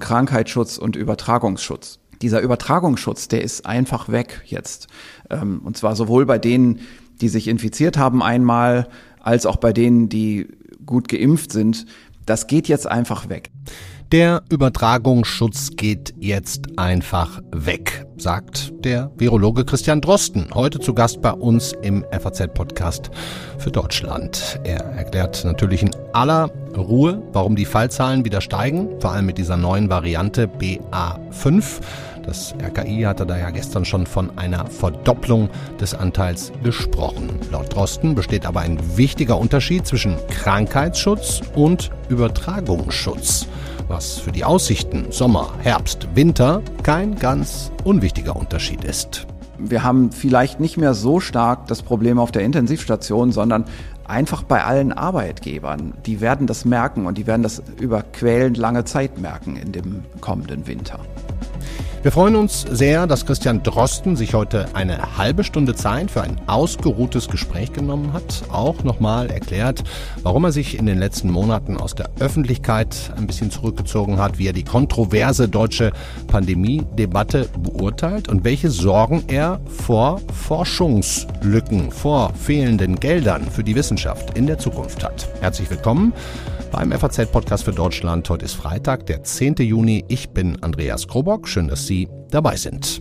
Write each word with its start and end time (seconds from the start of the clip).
Krankheitsschutz 0.00 0.76
und 0.76 0.96
Übertragungsschutz. 0.96 1.98
Dieser 2.20 2.40
Übertragungsschutz, 2.40 3.28
der 3.28 3.42
ist 3.42 3.66
einfach 3.66 4.08
weg 4.10 4.42
jetzt. 4.44 4.88
Ähm, 5.30 5.60
und 5.64 5.76
zwar 5.76 5.96
sowohl 5.96 6.26
bei 6.26 6.38
denen, 6.38 6.80
die 7.20 7.28
sich 7.28 7.48
infiziert 7.48 7.96
haben 7.96 8.22
einmal, 8.22 8.88
als 9.20 9.46
auch 9.46 9.56
bei 9.56 9.72
denen, 9.72 10.08
die 10.08 10.48
gut 10.84 11.08
geimpft 11.08 11.52
sind. 11.52 11.86
Das 12.26 12.46
geht 12.46 12.68
jetzt 12.68 12.86
einfach 12.86 13.28
weg. 13.28 13.50
Der 14.12 14.42
Übertragungsschutz 14.50 15.70
geht 15.76 16.14
jetzt 16.20 16.78
einfach 16.78 17.40
weg, 17.52 18.06
sagt 18.16 18.72
der 18.84 19.10
Virologe 19.16 19.64
Christian 19.64 20.00
Drosten, 20.00 20.48
heute 20.54 20.78
zu 20.78 20.94
Gast 20.94 21.20
bei 21.20 21.32
uns 21.32 21.72
im 21.82 22.04
FAZ-Podcast 22.12 23.10
für 23.58 23.70
Deutschland. 23.70 24.60
Er 24.62 24.84
erklärt 24.84 25.44
natürlich 25.44 25.82
in 25.82 25.90
aller 26.12 26.50
Ruhe, 26.76 27.22
warum 27.32 27.56
die 27.56 27.64
Fallzahlen 27.64 28.24
wieder 28.24 28.40
steigen, 28.40 29.00
vor 29.00 29.12
allem 29.12 29.26
mit 29.26 29.38
dieser 29.38 29.56
neuen 29.56 29.88
Variante 29.88 30.46
BA5. 30.48 31.80
Das 32.24 32.54
RKI 32.62 33.02
hatte 33.02 33.26
da 33.26 33.38
ja 33.38 33.50
gestern 33.50 33.84
schon 33.84 34.06
von 34.06 34.38
einer 34.38 34.66
Verdopplung 34.66 35.50
des 35.80 35.94
Anteils 35.94 36.52
gesprochen. 36.62 37.38
Laut 37.50 37.74
Drosten 37.74 38.14
besteht 38.14 38.46
aber 38.46 38.60
ein 38.60 38.78
wichtiger 38.96 39.38
Unterschied 39.38 39.86
zwischen 39.86 40.16
Krankheitsschutz 40.28 41.42
und 41.54 41.90
Übertragungsschutz, 42.08 43.46
was 43.88 44.18
für 44.18 44.32
die 44.32 44.44
Aussichten 44.44 45.06
Sommer, 45.10 45.52
Herbst, 45.60 46.08
Winter 46.14 46.62
kein 46.82 47.16
ganz 47.16 47.70
unwichtiger 47.84 48.36
Unterschied 48.36 48.84
ist. 48.84 49.26
Wir 49.58 49.84
haben 49.84 50.10
vielleicht 50.10 50.60
nicht 50.60 50.76
mehr 50.76 50.94
so 50.94 51.20
stark 51.20 51.66
das 51.68 51.82
Problem 51.82 52.18
auf 52.18 52.32
der 52.32 52.42
Intensivstation, 52.42 53.32
sondern 53.32 53.64
einfach 54.04 54.42
bei 54.42 54.64
allen 54.64 54.92
Arbeitgebern. 54.92 55.94
Die 56.06 56.20
werden 56.20 56.46
das 56.46 56.64
merken 56.64 57.06
und 57.06 57.18
die 57.18 57.26
werden 57.26 57.42
das 57.42 57.62
über 57.80 58.02
quälend 58.02 58.56
lange 58.56 58.84
Zeit 58.84 59.18
merken 59.18 59.56
in 59.56 59.72
dem 59.72 60.04
kommenden 60.20 60.66
Winter. 60.66 60.98
Wir 62.04 62.12
freuen 62.12 62.36
uns 62.36 62.66
sehr, 62.70 63.06
dass 63.06 63.24
Christian 63.24 63.62
Drosten 63.62 64.14
sich 64.14 64.34
heute 64.34 64.66
eine 64.74 65.16
halbe 65.16 65.42
Stunde 65.42 65.74
Zeit 65.74 66.10
für 66.10 66.20
ein 66.20 66.38
ausgeruhtes 66.46 67.30
Gespräch 67.30 67.72
genommen 67.72 68.12
hat. 68.12 68.42
Auch 68.52 68.84
nochmal 68.84 69.30
erklärt, 69.30 69.82
warum 70.22 70.44
er 70.44 70.52
sich 70.52 70.78
in 70.78 70.84
den 70.84 70.98
letzten 70.98 71.30
Monaten 71.30 71.78
aus 71.78 71.94
der 71.94 72.10
Öffentlichkeit 72.20 72.94
ein 73.16 73.26
bisschen 73.26 73.50
zurückgezogen 73.50 74.18
hat, 74.18 74.38
wie 74.38 74.48
er 74.48 74.52
die 74.52 74.64
kontroverse 74.64 75.48
deutsche 75.48 75.92
Pandemie-Debatte 76.26 77.48
beurteilt 77.58 78.28
und 78.28 78.44
welche 78.44 78.68
Sorgen 78.68 79.24
er 79.28 79.60
vor 79.66 80.20
Forschungslücken, 80.46 81.90
vor 81.90 82.34
fehlenden 82.34 83.00
Geldern 83.00 83.50
für 83.50 83.64
die 83.64 83.76
Wissenschaft 83.76 84.36
in 84.36 84.46
der 84.46 84.58
Zukunft 84.58 85.02
hat. 85.02 85.26
Herzlich 85.40 85.70
willkommen 85.70 86.12
beim 86.74 86.90
FAZ-Podcast 86.90 87.64
für 87.64 87.72
Deutschland. 87.72 88.28
Heute 88.28 88.46
ist 88.46 88.54
Freitag, 88.54 89.06
der 89.06 89.22
10. 89.22 89.54
Juni. 89.58 90.04
Ich 90.08 90.30
bin 90.30 90.60
Andreas 90.60 91.06
Krobock. 91.06 91.46
Schön, 91.46 91.68
dass 91.68 91.86
Sie 91.86 92.08
dabei 92.30 92.56
sind. 92.56 93.00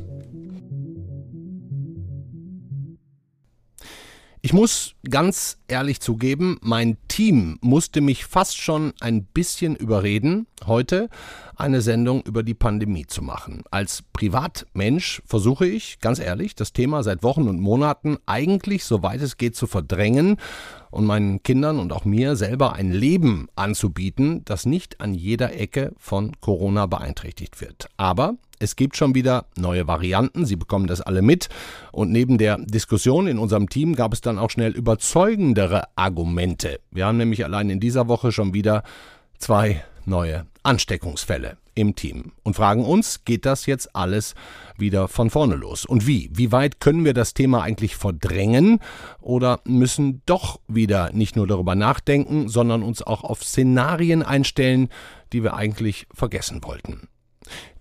Ich 4.45 4.51
muss 4.51 4.95
ganz 5.09 5.57
ehrlich 5.69 6.01
zugeben, 6.01 6.57
mein 6.61 6.97
Team 7.07 7.59
musste 7.61 8.01
mich 8.01 8.25
fast 8.25 8.57
schon 8.57 8.91
ein 8.99 9.23
bisschen 9.23 9.73
überreden, 9.73 10.47
heute 10.67 11.07
eine 11.55 11.79
Sendung 11.79 12.23
über 12.23 12.43
die 12.43 12.53
Pandemie 12.53 13.07
zu 13.07 13.21
machen. 13.21 13.63
Als 13.71 14.03
Privatmensch 14.11 15.21
versuche 15.25 15.65
ich, 15.65 16.01
ganz 16.01 16.19
ehrlich, 16.19 16.55
das 16.55 16.73
Thema 16.73 17.03
seit 17.03 17.23
Wochen 17.23 17.47
und 17.47 17.61
Monaten 17.61 18.17
eigentlich, 18.25 18.83
soweit 18.83 19.21
es 19.21 19.37
geht, 19.37 19.55
zu 19.55 19.65
verdrängen 19.65 20.35
und 20.91 21.05
meinen 21.05 21.41
Kindern 21.41 21.79
und 21.79 21.93
auch 21.93 22.03
mir 22.03 22.35
selber 22.35 22.73
ein 22.73 22.91
Leben 22.91 23.47
anzubieten, 23.55 24.41
das 24.43 24.65
nicht 24.65 24.99
an 24.99 25.13
jeder 25.13 25.57
Ecke 25.57 25.93
von 25.97 26.33
Corona 26.41 26.85
beeinträchtigt 26.87 27.61
wird. 27.61 27.87
Aber 27.95 28.35
es 28.63 28.75
gibt 28.77 28.95
schon 28.95 29.13
wieder 29.13 29.45
neue 29.57 29.87
Varianten, 29.87 30.45
Sie 30.45 30.55
bekommen 30.55 30.87
das 30.87 31.01
alle 31.01 31.21
mit. 31.21 31.49
Und 31.91 32.11
neben 32.11 32.37
der 32.37 32.57
Diskussion 32.57 33.27
in 33.27 33.37
unserem 33.37 33.69
Team 33.69 33.95
gab 33.95 34.13
es 34.13 34.21
dann 34.21 34.39
auch 34.39 34.49
schnell 34.49 34.71
überzeugendere 34.71 35.83
Argumente. 35.95 36.79
Wir 36.89 37.05
haben 37.05 37.17
nämlich 37.17 37.43
allein 37.43 37.69
in 37.69 37.79
dieser 37.79 38.07
Woche 38.07 38.31
schon 38.31 38.53
wieder 38.53 38.83
zwei 39.37 39.83
neue 40.05 40.45
Ansteckungsfälle 40.63 41.57
im 41.75 41.95
Team 41.95 42.31
und 42.43 42.55
fragen 42.55 42.85
uns, 42.85 43.25
geht 43.25 43.45
das 43.45 43.65
jetzt 43.65 43.95
alles 43.95 44.35
wieder 44.77 45.07
von 45.07 45.29
vorne 45.29 45.55
los? 45.55 45.85
Und 45.85 46.07
wie? 46.07 46.29
Wie 46.33 46.51
weit 46.51 46.79
können 46.79 47.03
wir 47.03 47.13
das 47.13 47.33
Thema 47.33 47.63
eigentlich 47.63 47.95
verdrängen 47.95 48.79
oder 49.19 49.59
müssen 49.65 50.21
doch 50.25 50.59
wieder 50.67 51.11
nicht 51.11 51.35
nur 51.35 51.47
darüber 51.47 51.75
nachdenken, 51.75 52.47
sondern 52.47 52.83
uns 52.83 53.01
auch 53.01 53.23
auf 53.23 53.43
Szenarien 53.43 54.23
einstellen, 54.23 54.89
die 55.33 55.43
wir 55.43 55.55
eigentlich 55.55 56.07
vergessen 56.13 56.63
wollten? 56.63 57.09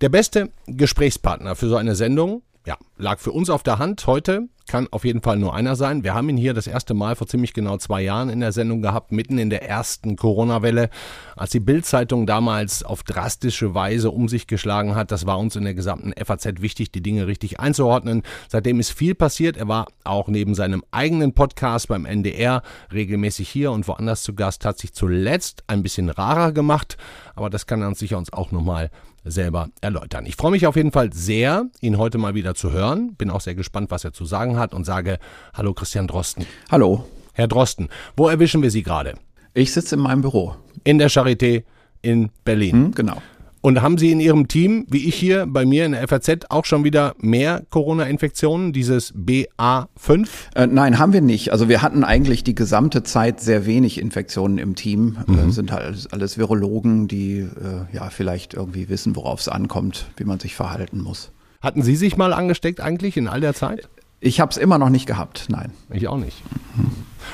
Der 0.01 0.09
beste 0.09 0.49
Gesprächspartner 0.67 1.55
für 1.55 1.67
so 1.67 1.75
eine 1.75 1.95
Sendung 1.95 2.43
ja, 2.65 2.77
lag 2.97 3.19
für 3.19 3.31
uns 3.31 3.49
auf 3.49 3.63
der 3.63 3.79
Hand 3.79 4.07
heute. 4.07 4.47
Kann 4.65 4.87
auf 4.91 5.03
jeden 5.03 5.21
Fall 5.21 5.35
nur 5.37 5.53
einer 5.53 5.75
sein. 5.75 6.05
Wir 6.05 6.13
haben 6.13 6.29
ihn 6.29 6.37
hier 6.37 6.53
das 6.53 6.67
erste 6.67 6.93
Mal 6.93 7.17
vor 7.17 7.27
ziemlich 7.27 7.53
genau 7.53 7.75
zwei 7.77 8.01
Jahren 8.01 8.29
in 8.29 8.39
der 8.39 8.53
Sendung 8.53 8.81
gehabt, 8.81 9.11
mitten 9.11 9.37
in 9.37 9.49
der 9.49 9.67
ersten 9.67 10.15
Corona-Welle, 10.15 10.89
als 11.35 11.49
die 11.49 11.59
Bild-Zeitung 11.59 12.25
damals 12.25 12.81
auf 12.81 13.03
drastische 13.03 13.75
Weise 13.75 14.09
um 14.09 14.29
sich 14.29 14.47
geschlagen 14.47 14.95
hat. 14.95 15.11
Das 15.11 15.25
war 15.25 15.37
uns 15.37 15.57
in 15.57 15.65
der 15.65 15.73
gesamten 15.73 16.13
FAZ 16.13 16.61
wichtig, 16.61 16.93
die 16.93 17.03
Dinge 17.03 17.27
richtig 17.27 17.59
einzuordnen. 17.59 18.23
Seitdem 18.47 18.79
ist 18.79 18.91
viel 18.91 19.15
passiert. 19.15 19.57
Er 19.57 19.67
war 19.67 19.87
auch 20.05 20.29
neben 20.29 20.55
seinem 20.55 20.85
eigenen 20.91 21.33
Podcast 21.33 21.89
beim 21.89 22.05
NDR 22.05 22.63
regelmäßig 22.93 23.49
hier 23.49 23.73
und 23.73 23.85
woanders 23.89 24.23
zu 24.23 24.33
Gast, 24.33 24.63
hat 24.63 24.79
sich 24.79 24.93
zuletzt 24.93 25.65
ein 25.67 25.83
bisschen 25.83 26.07
rarer 26.07 26.53
gemacht, 26.53 26.95
aber 27.35 27.49
das 27.49 27.65
kann 27.65 27.81
er 27.81 27.87
uns 27.87 27.99
sicher 27.99 28.17
uns 28.17 28.31
auch 28.31 28.51
nochmal 28.51 28.89
selber 29.23 29.69
erläutern. 29.81 30.25
Ich 30.25 30.35
freue 30.35 30.51
mich 30.51 30.67
auf 30.67 30.75
jeden 30.75 30.91
Fall 30.91 31.13
sehr, 31.13 31.65
ihn 31.81 31.97
heute 31.97 32.17
mal 32.17 32.35
wieder 32.35 32.55
zu 32.55 32.71
hören. 32.71 33.15
Bin 33.15 33.29
auch 33.29 33.41
sehr 33.41 33.55
gespannt, 33.55 33.91
was 33.91 34.03
er 34.03 34.13
zu 34.13 34.25
sagen 34.25 34.57
hat 34.57 34.73
und 34.73 34.85
sage 34.85 35.19
Hallo 35.53 35.73
Christian 35.73 36.07
Drosten. 36.07 36.45
Hallo. 36.69 37.05
Herr 37.33 37.47
Drosten, 37.47 37.89
wo 38.15 38.27
erwischen 38.27 38.61
wir 38.61 38.69
Sie 38.69 38.83
gerade? 38.83 39.15
Ich 39.53 39.73
sitze 39.73 39.95
in 39.95 40.01
meinem 40.01 40.21
Büro. 40.21 40.55
In 40.83 40.99
der 40.99 41.09
Charité 41.09 41.63
in 42.01 42.29
Berlin. 42.43 42.71
Hm, 42.71 42.91
genau. 42.93 43.21
Und 43.65 43.81
haben 43.81 43.97
Sie 43.97 44.11
in 44.11 44.19
Ihrem 44.19 44.49
Team, 44.49 44.85
wie 44.89 45.07
ich 45.07 45.15
hier 45.15 45.45
bei 45.47 45.65
mir 45.65 45.85
in 45.85 45.93
der 45.93 46.05
FAZ, 46.05 46.47
auch 46.49 46.65
schon 46.65 46.83
wieder 46.83 47.15
mehr 47.19 47.63
Corona-Infektionen, 47.69 48.73
dieses 48.73 49.15
BA5? 49.15 50.27
Äh, 50.53 50.67
nein, 50.67 50.99
haben 50.99 51.13
wir 51.13 51.21
nicht. 51.21 51.53
Also 51.53 51.69
wir 51.69 51.81
hatten 51.81 52.03
eigentlich 52.03 52.43
die 52.43 52.55
gesamte 52.55 53.03
Zeit 53.03 53.39
sehr 53.39 53.65
wenig 53.65 54.01
Infektionen 54.01 54.57
im 54.57 54.75
Team. 54.75 55.17
Mhm. 55.27 55.39
Äh, 55.39 55.51
sind 55.51 55.71
halt 55.71 55.85
alles, 55.85 56.07
alles 56.11 56.37
Virologen, 56.37 57.07
die 57.07 57.37
äh, 57.39 57.95
ja 57.95 58.09
vielleicht 58.09 58.53
irgendwie 58.53 58.89
wissen, 58.89 59.15
worauf 59.15 59.39
es 59.39 59.47
ankommt, 59.47 60.07
wie 60.17 60.25
man 60.25 60.41
sich 60.41 60.55
verhalten 60.55 60.99
muss. 60.99 61.31
Hatten 61.61 61.83
Sie 61.83 61.95
sich 61.95 62.17
mal 62.17 62.33
angesteckt 62.33 62.81
eigentlich 62.81 63.15
in 63.15 63.29
all 63.29 63.39
der 63.39 63.53
Zeit? 63.53 63.87
Ich 64.19 64.41
habe 64.41 64.51
es 64.51 64.57
immer 64.57 64.77
noch 64.77 64.89
nicht 64.89 65.05
gehabt, 65.05 65.45
nein. 65.47 65.71
Ich 65.89 66.09
auch 66.09 66.17
nicht. 66.17 66.43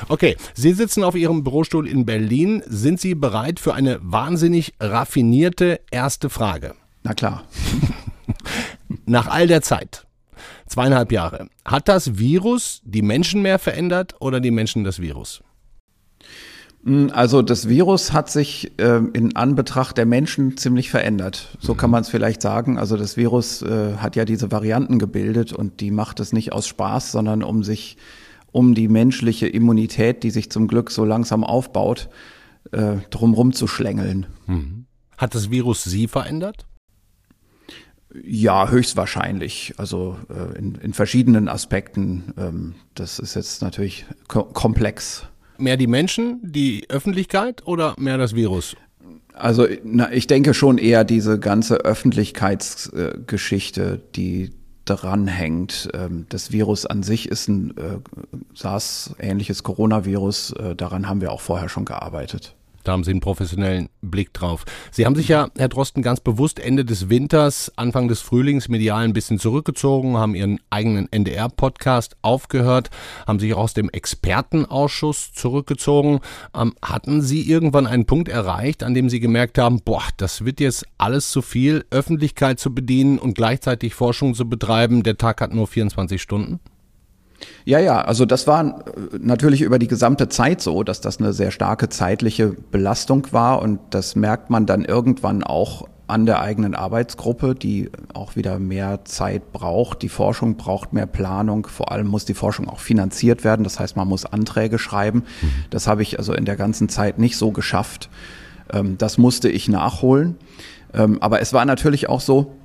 Okay, 0.08 0.36
Sie 0.54 0.72
sitzen 0.72 1.04
auf 1.04 1.14
Ihrem 1.14 1.44
Bürostuhl 1.44 1.86
in 1.86 2.06
Berlin. 2.06 2.62
Sind 2.66 3.00
Sie 3.00 3.14
bereit 3.14 3.60
für 3.60 3.74
eine 3.74 3.98
wahnsinnig 4.02 4.74
raffinierte 4.80 5.80
erste 5.90 6.30
Frage? 6.30 6.74
Na 7.02 7.14
klar. 7.14 7.44
Nach 9.06 9.26
all 9.26 9.46
der 9.46 9.62
Zeit, 9.62 10.06
zweieinhalb 10.66 11.12
Jahre, 11.12 11.48
hat 11.64 11.88
das 11.88 12.18
Virus 12.18 12.80
die 12.84 13.02
Menschen 13.02 13.42
mehr 13.42 13.58
verändert 13.58 14.14
oder 14.20 14.40
die 14.40 14.50
Menschen 14.50 14.84
das 14.84 15.00
Virus? 15.00 15.42
Hm, 16.84 17.10
also 17.12 17.42
das 17.42 17.68
Virus 17.68 18.12
hat 18.12 18.30
sich 18.30 18.72
äh, 18.78 19.00
in 19.12 19.36
Anbetracht 19.36 19.98
der 19.98 20.06
Menschen 20.06 20.56
ziemlich 20.56 20.90
verändert. 20.90 21.56
So 21.60 21.74
kann 21.74 21.90
man 21.90 22.02
es 22.02 22.08
vielleicht 22.08 22.42
sagen. 22.42 22.78
Also 22.78 22.96
das 22.96 23.16
Virus 23.16 23.62
äh, 23.62 23.96
hat 23.96 24.16
ja 24.16 24.24
diese 24.24 24.50
Varianten 24.50 24.98
gebildet 24.98 25.52
und 25.52 25.80
die 25.80 25.90
macht 25.90 26.20
es 26.20 26.32
nicht 26.32 26.52
aus 26.52 26.66
Spaß, 26.66 27.12
sondern 27.12 27.42
um 27.42 27.62
sich 27.62 27.96
um 28.52 28.74
die 28.74 28.88
menschliche 28.88 29.46
Immunität, 29.46 30.22
die 30.22 30.30
sich 30.30 30.50
zum 30.50 30.68
Glück 30.68 30.90
so 30.90 31.04
langsam 31.04 31.44
aufbaut, 31.44 32.08
äh, 32.72 32.96
drumrum 33.10 33.52
zu 33.52 33.66
schlängeln. 33.66 34.26
Mhm. 34.46 34.86
Hat 35.16 35.34
das 35.34 35.50
Virus 35.50 35.84
Sie 35.84 36.08
verändert? 36.08 36.66
Ja, 38.24 38.68
höchstwahrscheinlich. 38.68 39.74
Also 39.76 40.16
äh, 40.28 40.58
in, 40.58 40.74
in 40.76 40.94
verschiedenen 40.94 41.48
Aspekten. 41.48 42.34
Ähm, 42.36 42.74
das 42.94 43.18
ist 43.18 43.34
jetzt 43.36 43.62
natürlich 43.62 44.04
ko 44.28 44.44
komplex. 44.44 45.24
Mehr 45.58 45.76
die 45.76 45.86
Menschen, 45.86 46.40
die 46.42 46.86
Öffentlichkeit 46.88 47.66
oder 47.66 47.94
mehr 47.98 48.16
das 48.18 48.34
Virus? 48.34 48.74
Also 49.34 49.68
na, 49.84 50.12
ich 50.12 50.26
denke 50.26 50.54
schon 50.54 50.78
eher 50.78 51.04
diese 51.04 51.38
ganze 51.38 51.76
Öffentlichkeitsgeschichte, 51.76 54.00
die 54.16 54.50
dranhängt. 54.84 55.88
Ähm, 55.94 56.26
das 56.28 56.52
Virus 56.52 56.86
an 56.86 57.02
sich 57.02 57.28
ist 57.28 57.48
ein 57.48 57.76
äh, 57.76 57.98
SARS-ähnliches 58.54 59.62
Coronavirus. 59.62 60.52
Äh, 60.52 60.76
daran 60.76 61.08
haben 61.08 61.20
wir 61.20 61.32
auch 61.32 61.40
vorher 61.40 61.68
schon 61.68 61.84
gearbeitet. 61.84 62.54
Da 62.84 62.92
haben 62.92 63.04
Sie 63.04 63.10
einen 63.10 63.20
professionellen 63.20 63.88
Blick 64.00 64.32
drauf. 64.32 64.64
Sie 64.90 65.06
haben 65.06 65.14
sich 65.14 65.28
ja, 65.28 65.48
Herr 65.56 65.68
Drosten, 65.68 66.02
ganz 66.02 66.20
bewusst 66.20 66.58
Ende 66.58 66.84
des 66.84 67.10
Winters, 67.10 67.72
Anfang 67.76 68.08
des 68.08 68.20
Frühlings 68.20 68.68
medial 68.68 69.04
ein 69.04 69.12
bisschen 69.12 69.38
zurückgezogen, 69.38 70.16
haben 70.16 70.34
Ihren 70.34 70.60
eigenen 70.70 71.10
NDR-Podcast 71.10 72.16
aufgehört, 72.22 72.90
haben 73.26 73.38
sich 73.40 73.54
auch 73.54 73.58
aus 73.58 73.74
dem 73.74 73.90
Expertenausschuss 73.90 75.32
zurückgezogen. 75.32 76.20
Ähm, 76.54 76.74
hatten 76.82 77.22
Sie 77.22 77.42
irgendwann 77.42 77.86
einen 77.86 78.06
Punkt 78.06 78.28
erreicht, 78.28 78.82
an 78.82 78.94
dem 78.94 79.10
Sie 79.10 79.20
gemerkt 79.20 79.58
haben, 79.58 79.80
boah, 79.84 80.04
das 80.16 80.44
wird 80.44 80.60
jetzt 80.60 80.86
alles 80.98 81.30
zu 81.30 81.42
viel, 81.42 81.84
Öffentlichkeit 81.90 82.58
zu 82.58 82.74
bedienen 82.74 83.18
und 83.18 83.34
gleichzeitig 83.34 83.94
Forschung 83.94 84.34
zu 84.34 84.48
betreiben, 84.48 85.02
der 85.02 85.18
Tag 85.18 85.40
hat 85.40 85.52
nur 85.52 85.66
24 85.66 86.20
Stunden? 86.20 86.60
Ja, 87.64 87.78
ja, 87.78 88.00
also 88.02 88.26
das 88.26 88.46
war 88.46 88.64
äh, 88.64 89.18
natürlich 89.18 89.62
über 89.62 89.78
die 89.78 89.88
gesamte 89.88 90.28
Zeit 90.28 90.60
so, 90.60 90.82
dass 90.82 91.00
das 91.00 91.18
eine 91.18 91.32
sehr 91.32 91.50
starke 91.50 91.88
zeitliche 91.88 92.48
Belastung 92.48 93.26
war 93.32 93.62
und 93.62 93.80
das 93.90 94.16
merkt 94.16 94.50
man 94.50 94.66
dann 94.66 94.84
irgendwann 94.84 95.42
auch 95.42 95.86
an 96.10 96.26
der 96.26 96.40
eigenen 96.40 96.74
Arbeitsgruppe, 96.74 97.54
die 97.54 97.90
auch 98.14 98.34
wieder 98.34 98.58
mehr 98.58 99.04
Zeit 99.04 99.52
braucht. 99.52 100.02
Die 100.02 100.08
Forschung 100.08 100.56
braucht 100.56 100.92
mehr 100.92 101.06
Planung. 101.06 101.66
Vor 101.66 101.92
allem 101.92 102.08
muss 102.08 102.24
die 102.24 102.34
Forschung 102.34 102.68
auch 102.68 102.80
finanziert 102.80 103.44
werden. 103.44 103.62
Das 103.62 103.78
heißt, 103.78 103.96
man 103.96 104.08
muss 104.08 104.26
Anträge 104.26 104.80
schreiben. 104.80 105.22
Das 105.70 105.86
habe 105.86 106.02
ich 106.02 106.18
also 106.18 106.34
in 106.34 106.44
der 106.44 106.56
ganzen 106.56 106.88
Zeit 106.88 107.18
nicht 107.18 107.36
so 107.36 107.52
geschafft. 107.52 108.10
Ähm, 108.72 108.98
das 108.98 109.18
musste 109.18 109.48
ich 109.48 109.68
nachholen. 109.68 110.36
Ähm, 110.92 111.18
aber 111.22 111.40
es 111.40 111.52
war 111.52 111.64
natürlich 111.64 112.08
auch 112.08 112.20
so, 112.20 112.56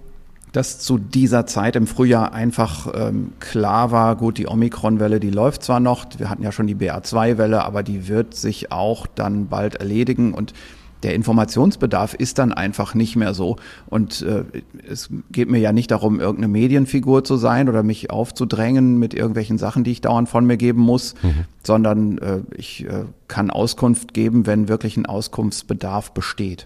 dass 0.55 0.79
zu 0.79 0.97
dieser 0.97 1.45
Zeit 1.45 1.75
im 1.75 1.85
Frühjahr 1.85 2.33
einfach 2.33 2.87
ähm, 2.95 3.33
klar 3.41 3.91
war, 3.91 4.15
gut, 4.15 4.37
die 4.37 4.47
Omikron-Welle, 4.47 5.19
die 5.19 5.29
läuft 5.29 5.63
zwar 5.63 5.81
noch, 5.81 6.05
wir 6.17 6.29
hatten 6.29 6.43
ja 6.43 6.53
schon 6.53 6.67
die 6.67 6.75
BA2-Welle, 6.75 7.65
aber 7.65 7.83
die 7.83 8.07
wird 8.07 8.35
sich 8.35 8.71
auch 8.71 9.05
dann 9.05 9.47
bald 9.47 9.75
erledigen 9.75 10.33
und 10.33 10.53
der 11.03 11.13
Informationsbedarf 11.13 12.13
ist 12.13 12.39
dann 12.39 12.53
einfach 12.53 12.95
nicht 12.95 13.15
mehr 13.17 13.33
so. 13.33 13.57
Und 13.87 14.21
äh, 14.21 14.45
es 14.89 15.09
geht 15.29 15.51
mir 15.51 15.59
ja 15.59 15.73
nicht 15.73 15.91
darum, 15.91 16.21
irgendeine 16.21 16.47
Medienfigur 16.47 17.23
zu 17.23 17.35
sein 17.35 17.67
oder 17.67 17.83
mich 17.83 18.09
aufzudrängen 18.09 18.97
mit 18.97 19.13
irgendwelchen 19.13 19.57
Sachen, 19.57 19.83
die 19.83 19.91
ich 19.91 20.01
dauernd 20.01 20.29
von 20.29 20.45
mir 20.45 20.57
geben 20.57 20.81
muss, 20.81 21.13
mhm. 21.21 21.45
sondern 21.63 22.17
äh, 22.19 22.39
ich 22.55 22.85
äh, 22.85 23.03
kann 23.27 23.51
Auskunft 23.51 24.13
geben, 24.13 24.47
wenn 24.47 24.69
wirklich 24.69 24.95
ein 24.95 25.05
Auskunftsbedarf 25.05 26.13
besteht 26.13 26.65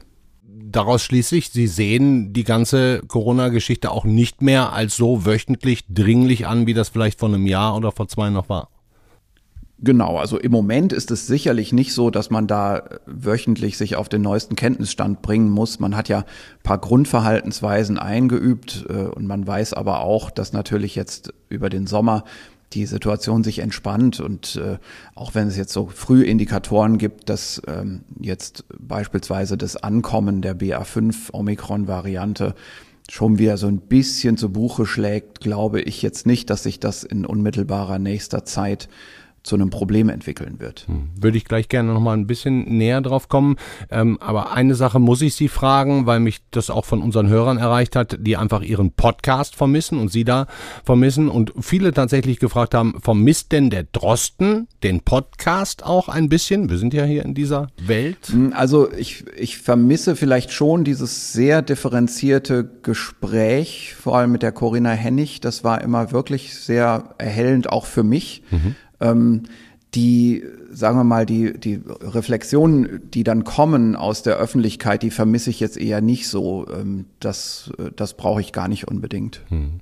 daraus 0.72 1.04
schließe 1.04 1.36
ich, 1.36 1.50
Sie 1.50 1.68
sehen 1.68 2.34
die 2.34 2.44
ganze 2.44 3.02
Corona-Geschichte 3.08 3.92
auch 3.92 4.06
nicht 4.06 4.42
mehr 4.42 4.74
als 4.74 4.96
so 4.96 5.26
wöchentlich 5.26 5.86
dringlich 5.90 6.48
an, 6.48 6.68
wie 6.68 6.74
das 6.74 6.90
vielleicht 6.90 7.20
vor 7.20 7.30
einem 7.30 7.48
Jahr 7.48 7.76
oder 7.76 7.92
vor 7.92 8.08
zwei 8.08 8.30
noch 8.30 8.50
war. 8.50 8.70
Genau, 9.82 10.18
also 10.18 10.38
im 10.38 10.52
Moment 10.52 10.92
ist 10.92 11.10
es 11.10 11.26
sicherlich 11.26 11.72
nicht 11.72 11.94
so, 11.94 12.10
dass 12.10 12.30
man 12.30 12.48
da 12.48 12.84
wöchentlich 13.06 13.78
sich 13.78 13.96
auf 13.96 14.10
den 14.10 14.22
neuesten 14.22 14.58
Kenntnisstand 14.58 15.22
bringen 15.22 15.50
muss. 15.50 15.80
Man 15.80 15.96
hat 15.96 16.10
ja 16.10 16.26
paar 16.64 16.80
Grundverhaltensweisen 16.80 17.98
eingeübt 17.98 18.86
äh, 18.90 19.04
und 19.04 19.26
man 19.26 19.48
weiß 19.48 19.74
aber 19.74 20.02
auch, 20.02 20.32
dass 20.32 20.52
natürlich 20.52 20.96
jetzt 20.96 21.34
über 21.48 21.70
den 21.70 21.88
Sommer 21.88 22.26
die 22.74 22.86
Situation 22.86 23.44
sich 23.44 23.60
entspannt 23.60 24.20
und 24.20 24.56
äh, 24.56 24.78
auch 25.16 25.34
wenn 25.36 25.48
es 25.48 25.58
jetzt 25.58 25.74
so 25.74 25.88
Frühindikatoren 25.88 26.98
gibt, 26.98 27.30
dass 27.30 27.62
ähm, 27.68 28.02
jetzt 28.20 28.66
beispielsweise 28.78 29.58
das 29.58 29.76
Ankommen 29.76 30.42
der 30.42 30.58
BA5 30.58 31.34
Omikron-Variante 31.34 32.54
schon 33.10 33.40
wieder 33.40 33.58
so 33.58 33.68
ein 33.68 33.80
bisschen 33.80 34.38
zu 34.38 34.50
Buche 34.52 34.86
schlägt, 34.86 35.40
glaube 35.40 35.82
ich 35.82 36.02
jetzt 36.02 36.28
nicht, 36.28 36.50
dass 36.50 36.64
sich 36.64 36.80
das 36.80 37.04
in 37.04 37.26
unmittelbarer 37.26 37.98
nächster 37.98 38.46
Zeit 38.46 38.88
zu 39.44 39.56
einem 39.56 39.70
Problem 39.70 40.10
entwickeln 40.10 40.60
wird. 40.60 40.86
Hm. 40.88 41.10
Würde 41.20 41.38
ich 41.38 41.46
gleich 41.46 41.70
gerne 41.70 41.94
noch 41.94 42.00
mal 42.00 42.14
ein 42.14 42.28
bisschen 42.28 42.78
näher 42.78 43.02
drauf 43.02 43.30
kommen. 43.30 43.56
Ähm, 43.90 44.18
aber 44.22 44.52
eine 44.54 44.76
Sache 44.76 45.00
muss 45.00 45.22
ich 45.22 45.36
Sie 45.36 45.48
fragen, 45.48 46.06
weil 46.06 46.20
mich 46.20 46.42
das 46.52 46.70
auch 46.70 46.86
von 46.86 47.02
unseren 47.02 47.28
Hörern 47.30 47.58
erreicht 47.58 47.96
hat, 47.96 48.18
die 48.20 48.38
einfach 48.38 48.62
Ihren 48.62 48.92
Podcast 48.92 49.56
vermissen 49.56 50.00
und 50.00 50.12
Sie 50.12 50.24
da 50.24 50.48
vermissen 50.84 51.30
und 51.30 51.54
viele 51.60 51.94
tatsächlich 51.94 52.40
gefragt 52.40 52.74
haben, 52.74 53.00
vermisst 53.02 53.52
denn 53.52 53.70
der 53.70 53.84
Drosten 53.84 54.68
den 54.84 55.02
Podcast 55.02 55.84
auch 55.86 56.10
ein 56.10 56.30
bisschen? 56.30 56.70
Wir 56.70 56.78
sind 56.78 56.94
ja 56.94 57.04
hier 57.04 57.24
in 57.24 57.34
dieser 57.34 57.68
Welt. 57.82 58.28
Hm, 58.28 58.54
also 58.54 58.92
ich, 58.94 59.26
ich 59.38 59.58
vermisse 59.58 60.16
vielleicht 60.16 60.52
schon 60.52 60.84
dieses 60.84 61.34
sehr 61.34 61.62
differenzierte 61.62 62.70
Gespräch, 62.84 63.96
vor 63.96 64.18
allem 64.18 64.32
mit 64.32 64.44
der 64.44 64.52
Corinna 64.52 64.92
Hennig. 64.92 65.42
Das 65.42 65.64
war 65.64 65.82
immer 65.82 66.12
wirklich 66.12 66.56
sehr 66.56 67.16
erhellend, 67.18 67.70
auch 67.70 67.86
für 67.86 68.04
mich. 68.04 68.44
Mhm 68.52 68.76
ähm, 69.00 69.44
die, 69.96 70.44
sagen 70.72 70.98
wir 70.98 71.04
mal, 71.04 71.26
die, 71.26 71.60
die 71.60 71.82
Reflexionen, 71.88 73.10
die 73.10 73.24
dann 73.24 73.44
kommen 73.44 73.96
aus 73.96 74.22
der 74.22 74.36
Öffentlichkeit, 74.38 75.02
die 75.02 75.10
vermisse 75.10 75.50
ich 75.50 75.60
jetzt 75.60 75.78
eher 75.78 76.02
nicht 76.02 76.28
so. 76.28 76.68
Ähm, 76.72 77.06
das, 77.20 77.72
das 77.96 78.16
brauche 78.16 78.40
ich 78.40 78.54
gar 78.54 78.68
nicht 78.68 78.88
unbedingt. 78.88 79.42
Hm. 79.50 79.80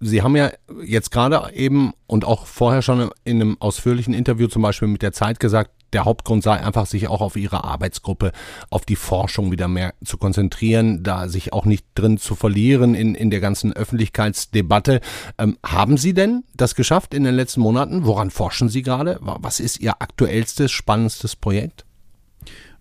Sie 0.00 0.22
haben 0.22 0.36
ja 0.36 0.50
jetzt 0.84 1.10
gerade 1.10 1.54
eben 1.54 1.92
und 2.06 2.26
auch 2.26 2.46
vorher 2.46 2.82
schon 2.82 3.10
in 3.24 3.40
einem 3.40 3.56
ausführlichen 3.58 4.12
Interview 4.12 4.46
zum 4.48 4.60
Beispiel 4.60 4.88
mit 4.88 5.00
der 5.00 5.12
Zeit 5.12 5.40
gesagt, 5.40 5.70
der 5.92 6.04
Hauptgrund 6.04 6.42
sei 6.42 6.60
einfach, 6.60 6.86
sich 6.86 7.08
auch 7.08 7.20
auf 7.20 7.36
ihre 7.36 7.64
Arbeitsgruppe, 7.64 8.32
auf 8.70 8.84
die 8.84 8.96
Forschung 8.96 9.50
wieder 9.50 9.68
mehr 9.68 9.94
zu 10.04 10.18
konzentrieren, 10.18 11.02
da 11.02 11.28
sich 11.28 11.52
auch 11.52 11.64
nicht 11.64 11.86
drin 11.94 12.18
zu 12.18 12.34
verlieren 12.34 12.94
in, 12.94 13.14
in 13.14 13.30
der 13.30 13.40
ganzen 13.40 13.72
Öffentlichkeitsdebatte. 13.72 15.00
Ähm, 15.38 15.58
haben 15.64 15.96
Sie 15.96 16.14
denn 16.14 16.44
das 16.54 16.74
geschafft 16.74 17.14
in 17.14 17.24
den 17.24 17.34
letzten 17.34 17.60
Monaten? 17.60 18.06
Woran 18.06 18.30
forschen 18.30 18.68
Sie 18.68 18.82
gerade? 18.82 19.18
Was 19.20 19.60
ist 19.60 19.80
Ihr 19.80 19.94
aktuellstes, 20.00 20.70
spannendstes 20.72 21.36
Projekt? 21.36 21.84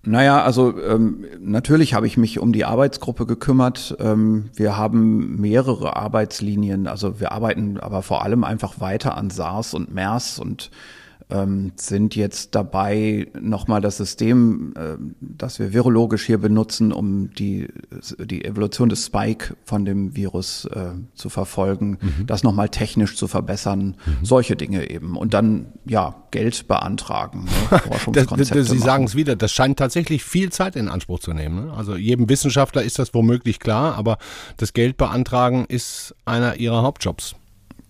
Naja, 0.08 0.44
also 0.44 0.80
ähm, 0.82 1.26
natürlich 1.40 1.96
habe 1.96 2.06
ich 2.06 2.16
mich 2.16 2.40
um 2.40 2.54
die 2.54 2.64
Arbeitsgruppe 2.64 3.26
gekümmert. 3.26 3.96
Ähm, 4.00 4.52
wir 4.54 4.78
haben 4.78 5.42
mehrere 5.42 5.96
Arbeitslinien. 5.96 6.86
Also 6.86 7.20
wir 7.20 7.32
arbeiten 7.32 7.80
aber 7.80 8.04
vor 8.04 8.24
allem 8.24 8.44
einfach 8.44 8.80
weiter 8.80 9.18
an 9.18 9.32
SARS 9.32 9.74
und 9.74 9.94
MERS 9.94 10.38
und 10.38 10.70
ähm, 11.30 11.72
sind 11.76 12.16
jetzt 12.16 12.54
dabei, 12.54 13.28
nochmal 13.40 13.82
das 13.82 13.98
System, 13.98 14.74
äh, 14.76 14.98
das 15.20 15.60
wir 15.60 15.74
virologisch 15.74 16.26
hier 16.26 16.38
benutzen, 16.38 16.92
um 16.92 17.32
die, 17.34 17.68
die 18.20 18.46
Evolution 18.46 18.90
des 18.90 19.06
Spike 19.06 19.56
von 19.64 19.86
dem 19.86 20.16
Virus 20.16 20.66
äh, 20.66 20.92
zu 21.16 21.30
verfolgen, 21.30 21.98
mhm. 22.00 22.28
das 22.28 22.44
nochmal 22.44 22.70
technisch 22.70 23.16
zu 23.16 23.28
verbessern, 23.28 23.98
mhm. 24.06 24.26
solche 24.26 24.56
Dinge 24.56 24.90
eben. 24.90 25.18
Und 25.18 25.34
dann, 25.34 25.68
ja, 25.86 26.16
Geld 26.30 26.68
beantragen. 26.68 27.46
Ne? 27.46 27.80
Forschungskonzepte 27.80 28.64
Sie 28.64 28.78
sagen 28.78 29.06
es 29.06 29.16
wieder, 29.16 29.36
das 29.36 29.52
scheint 29.52 29.80
tatsächlich 29.80 30.24
viel 30.24 30.52
Zeit 30.52 30.76
in 30.76 30.90
Anspruch 30.90 31.20
zu 31.20 31.34
nehmen. 31.34 31.68
Ne? 31.68 31.74
Also 31.74 31.96
jedem 31.96 32.30
Wissenschaftler 32.30 32.84
ist 32.84 33.00
das 33.00 33.14
womöglich 33.14 33.60
klar, 33.60 33.96
aber 33.96 34.18
das 34.58 34.74
Geld 34.74 34.98
beantragen 34.98 35.66
ist 35.68 36.14
einer 36.26 36.58
Ihrer 36.58 36.84
Hauptjobs. 36.84 37.36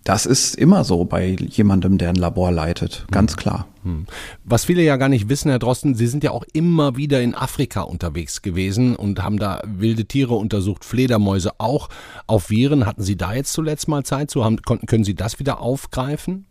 Das 0.06 0.24
ist 0.24 0.54
immer 0.54 0.84
so 0.84 1.04
bei 1.04 1.30
jemandem, 1.30 1.98
der 1.98 2.10
ein 2.10 2.14
Labor 2.14 2.52
leitet, 2.52 3.06
ganz 3.10 3.32
hm. 3.32 3.38
klar. 3.38 3.66
Hm. 3.82 4.06
Was 4.44 4.64
viele 4.64 4.82
ja 4.82 4.96
gar 4.98 5.08
nicht 5.08 5.28
wissen, 5.28 5.50
Herr 5.50 5.58
Drosten, 5.58 5.96
Sie 5.96 6.06
sind 6.06 6.22
ja 6.22 6.30
auch 6.30 6.44
immer 6.52 6.96
wieder 6.96 7.20
in 7.22 7.34
Afrika 7.34 7.80
unterwegs 7.80 8.40
gewesen 8.40 8.94
und 8.94 9.24
haben 9.24 9.36
da 9.40 9.60
wilde 9.66 10.04
Tiere 10.04 10.34
untersucht, 10.34 10.84
Fledermäuse 10.84 11.58
auch 11.58 11.88
auf 12.28 12.50
Viren. 12.50 12.86
Hatten 12.86 13.02
Sie 13.02 13.16
da 13.16 13.34
jetzt 13.34 13.52
zuletzt 13.52 13.88
mal 13.88 14.04
Zeit 14.04 14.30
zu? 14.30 14.44
Haben, 14.44 14.62
können 14.62 15.02
Sie 15.02 15.16
das 15.16 15.40
wieder 15.40 15.60
aufgreifen? 15.60 16.46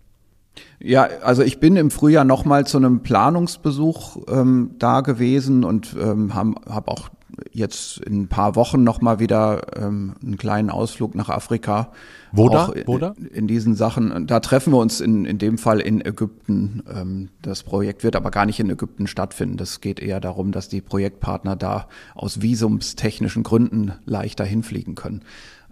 Ja, 0.81 1.07
also 1.23 1.41
ich 1.41 1.61
bin 1.61 1.77
im 1.77 1.91
Frühjahr 1.91 2.25
noch 2.25 2.43
mal 2.43 2.67
zu 2.67 2.75
einem 2.75 3.03
Planungsbesuch 3.03 4.17
ähm, 4.27 4.71
da 4.79 4.99
gewesen 4.99 5.63
und 5.63 5.95
ähm, 5.97 6.33
habe 6.35 6.55
hab 6.67 6.89
auch 6.89 7.09
jetzt 7.51 7.99
in 7.99 8.21
ein 8.21 8.27
paar 8.27 8.55
Wochen 8.55 8.83
noch 8.83 9.01
mal 9.01 9.19
wieder 9.19 9.77
ähm, 9.77 10.15
einen 10.23 10.37
kleinen 10.37 10.69
Ausflug 10.69 11.15
nach 11.15 11.29
Afrika. 11.29 11.91
Wo 12.31 12.49
da? 12.49 12.71
Wo 12.85 12.97
da? 12.97 13.13
In, 13.17 13.25
in 13.25 13.47
diesen 13.47 13.75
Sachen. 13.75 14.27
Da 14.27 14.39
treffen 14.39 14.73
wir 14.73 14.79
uns 14.79 15.01
in, 15.01 15.25
in 15.25 15.37
dem 15.37 15.57
Fall 15.57 15.79
in 15.79 16.01
Ägypten. 16.01 16.83
Ähm, 16.89 17.29
das 17.41 17.63
Projekt 17.63 18.03
wird 18.03 18.15
aber 18.15 18.31
gar 18.31 18.45
nicht 18.45 18.59
in 18.59 18.69
Ägypten 18.69 19.07
stattfinden. 19.07 19.57
Das 19.57 19.81
geht 19.81 19.99
eher 19.99 20.19
darum, 20.19 20.51
dass 20.51 20.69
die 20.69 20.81
Projektpartner 20.81 21.55
da 21.55 21.87
aus 22.13 22.41
visumstechnischen 22.41 23.43
Gründen 23.43 23.93
leichter 24.05 24.45
hinfliegen 24.45 24.95
können. 24.95 25.21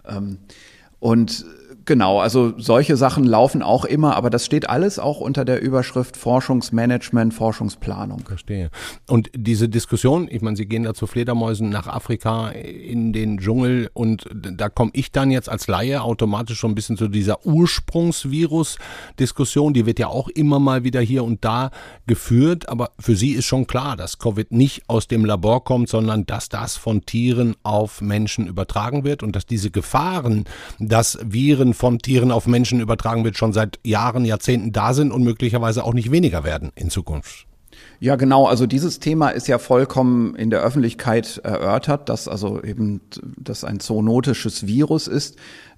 Ähm, 0.06 0.38
und 1.00 1.44
Genau, 1.86 2.20
also 2.20 2.54
solche 2.56 2.96
Sachen 2.96 3.24
laufen 3.24 3.62
auch 3.62 3.84
immer, 3.84 4.16
aber 4.16 4.30
das 4.30 4.46
steht 4.46 4.70
alles 4.70 4.98
auch 4.98 5.20
unter 5.20 5.44
der 5.44 5.60
Überschrift 5.60 6.16
Forschungsmanagement, 6.16 7.34
Forschungsplanung. 7.34 8.20
Verstehe. 8.20 8.70
Und 9.06 9.28
diese 9.34 9.68
Diskussion, 9.68 10.26
ich 10.30 10.40
meine, 10.40 10.56
Sie 10.56 10.64
gehen 10.66 10.84
da 10.84 10.94
zu 10.94 11.06
Fledermäusen 11.06 11.68
nach 11.68 11.86
Afrika 11.86 12.48
in 12.50 13.12
den 13.12 13.36
Dschungel 13.38 13.90
und 13.92 14.24
da 14.32 14.70
komme 14.70 14.92
ich 14.94 15.12
dann 15.12 15.30
jetzt 15.30 15.50
als 15.50 15.66
Laie 15.66 16.02
automatisch 16.02 16.58
schon 16.58 16.72
ein 16.72 16.74
bisschen 16.74 16.96
zu 16.96 17.08
dieser 17.08 17.44
Ursprungsvirus-Diskussion, 17.44 19.74
die 19.74 19.84
wird 19.84 19.98
ja 19.98 20.08
auch 20.08 20.28
immer 20.28 20.58
mal 20.58 20.84
wieder 20.84 21.02
hier 21.02 21.22
und 21.24 21.44
da 21.44 21.70
geführt, 22.06 22.66
aber 22.68 22.92
für 22.98 23.16
Sie 23.16 23.32
ist 23.32 23.44
schon 23.44 23.66
klar, 23.66 23.96
dass 23.96 24.18
Covid 24.18 24.52
nicht 24.52 24.88
aus 24.88 25.06
dem 25.06 25.26
Labor 25.26 25.64
kommt, 25.64 25.90
sondern 25.90 26.24
dass 26.24 26.48
das 26.48 26.76
von 26.76 27.04
Tieren 27.04 27.56
auf 27.62 28.00
Menschen 28.00 28.46
übertragen 28.46 29.04
wird 29.04 29.22
und 29.22 29.36
dass 29.36 29.44
diese 29.44 29.70
Gefahren, 29.70 30.46
dass 30.78 31.18
Viren 31.22 31.73
von 31.74 31.98
Tieren 31.98 32.30
auf 32.30 32.46
Menschen 32.46 32.80
übertragen 32.80 33.24
wird, 33.24 33.36
schon 33.36 33.52
seit 33.52 33.78
Jahren, 33.84 34.24
Jahrzehnten 34.24 34.72
da 34.72 34.94
sind 34.94 35.12
und 35.12 35.22
möglicherweise 35.22 35.84
auch 35.84 35.94
nicht 35.94 36.10
weniger 36.10 36.44
werden 36.44 36.72
in 36.74 36.90
Zukunft. 36.90 37.46
Ja, 38.00 38.16
genau. 38.16 38.46
Also 38.46 38.66
dieses 38.66 39.00
Thema 39.00 39.30
ist 39.30 39.48
ja 39.48 39.58
vollkommen 39.58 40.34
in 40.36 40.50
der 40.50 40.60
Öffentlichkeit 40.60 41.38
erörtert, 41.38 42.08
dass 42.08 42.28
also 42.28 42.62
eben 42.62 43.00
das 43.36 43.64
ein 43.64 43.80
zoonotisches 43.80 44.66
Virus 44.66 45.08
ist. 45.08 45.36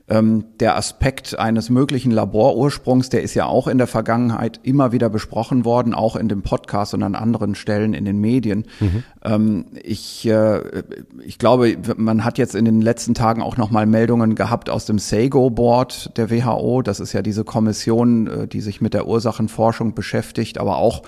Ähm, 0.08 0.44
der 0.60 0.76
Aspekt 0.76 1.36
eines 1.36 1.68
möglichen 1.68 2.12
Laborursprungs, 2.12 3.08
der 3.08 3.22
ist 3.22 3.34
ja 3.34 3.46
auch 3.46 3.66
in 3.66 3.78
der 3.78 3.88
Vergangenheit 3.88 4.60
immer 4.62 4.92
wieder 4.92 5.08
besprochen 5.08 5.64
worden, 5.64 5.94
auch 5.94 6.14
in 6.14 6.28
dem 6.28 6.42
Podcast 6.42 6.94
und 6.94 7.02
an 7.02 7.16
anderen 7.16 7.56
Stellen 7.56 7.92
in 7.92 8.04
den 8.04 8.20
Medien. 8.20 8.66
Mhm. 8.78 9.02
Ähm, 9.24 9.64
ich, 9.82 10.24
äh, 10.28 10.82
ich 11.24 11.38
glaube, 11.38 11.76
man 11.96 12.24
hat 12.24 12.38
jetzt 12.38 12.54
in 12.54 12.64
den 12.64 12.82
letzten 12.82 13.14
Tagen 13.14 13.42
auch 13.42 13.56
nochmal 13.56 13.86
Meldungen 13.86 14.36
gehabt 14.36 14.70
aus 14.70 14.86
dem 14.86 15.00
SAGO-Board 15.00 16.16
der 16.16 16.30
WHO. 16.30 16.82
Das 16.82 17.00
ist 17.00 17.12
ja 17.12 17.22
diese 17.22 17.42
Kommission, 17.42 18.26
äh, 18.28 18.46
die 18.46 18.60
sich 18.60 18.80
mit 18.80 18.94
der 18.94 19.08
Ursachenforschung 19.08 19.94
beschäftigt, 19.94 20.58
aber 20.58 20.76
auch 20.76 21.02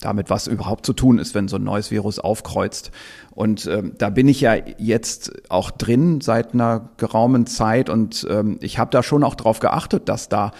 damit, 0.00 0.30
was 0.30 0.46
überhaupt 0.46 0.84
zu 0.84 0.92
tun 0.92 1.18
ist, 1.18 1.34
wenn 1.34 1.48
so 1.48 1.56
ein 1.56 1.64
neues 1.64 1.90
Virus 1.90 2.18
aufkreuzt. 2.18 2.90
Und 3.30 3.66
ähm, 3.66 3.92
da 3.98 4.10
bin 4.10 4.28
ich 4.28 4.40
ja 4.40 4.54
jetzt 4.78 5.50
auch 5.50 5.70
drin 5.70 6.20
seit 6.20 6.54
einer 6.54 6.90
geraumen 6.96 7.46
Zeit 7.46 7.90
und 7.90 8.26
ähm, 8.30 8.58
ich 8.60 8.78
habe 8.78 8.90
da 8.90 9.02
schon 9.02 9.24
auch 9.24 9.34
darauf 9.34 9.58
geachtet, 9.60 10.08
dass 10.08 10.28
da 10.28 10.52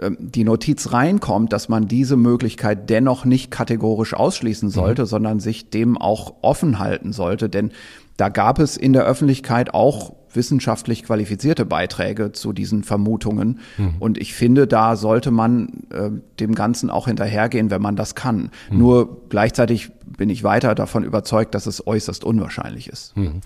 ähm, 0.00 0.16
die 0.20 0.44
Notiz 0.44 0.92
reinkommt, 0.92 1.52
dass 1.52 1.68
man 1.68 1.88
diese 1.88 2.16
Möglichkeit 2.16 2.90
dennoch 2.90 3.24
nicht 3.24 3.50
kategorisch 3.50 4.14
ausschließen 4.14 4.68
sollte, 4.70 5.02
mhm. 5.02 5.06
sondern 5.06 5.40
sich 5.40 5.70
dem 5.70 5.96
auch 5.96 6.34
offen 6.42 6.78
halten 6.78 7.12
sollte. 7.12 7.48
Denn 7.48 7.72
da 8.16 8.28
gab 8.28 8.58
es 8.58 8.76
in 8.76 8.92
der 8.92 9.04
Öffentlichkeit 9.04 9.72
auch 9.74 10.12
wissenschaftlich 10.32 11.04
qualifizierte 11.04 11.64
Beiträge 11.64 12.32
zu 12.32 12.52
diesen 12.52 12.82
Vermutungen. 12.84 13.60
Mhm. 13.76 13.96
Und 13.98 14.18
ich 14.18 14.34
finde, 14.34 14.66
da 14.66 14.96
sollte 14.96 15.30
man 15.30 15.84
äh, 15.90 16.10
dem 16.40 16.54
Ganzen 16.54 16.90
auch 16.90 17.06
hinterhergehen, 17.06 17.70
wenn 17.70 17.82
man 17.82 17.96
das 17.96 18.14
kann. 18.14 18.50
Mhm. 18.70 18.78
Nur 18.78 19.28
gleichzeitig 19.28 19.90
bin 20.16 20.30
ich 20.30 20.42
weiter 20.42 20.74
davon 20.74 21.04
überzeugt, 21.04 21.54
dass 21.54 21.66
es 21.66 21.86
äußerst 21.86 22.24
unwahrscheinlich 22.24 22.88
ist. 22.88 23.16
Mhm. 23.16 23.40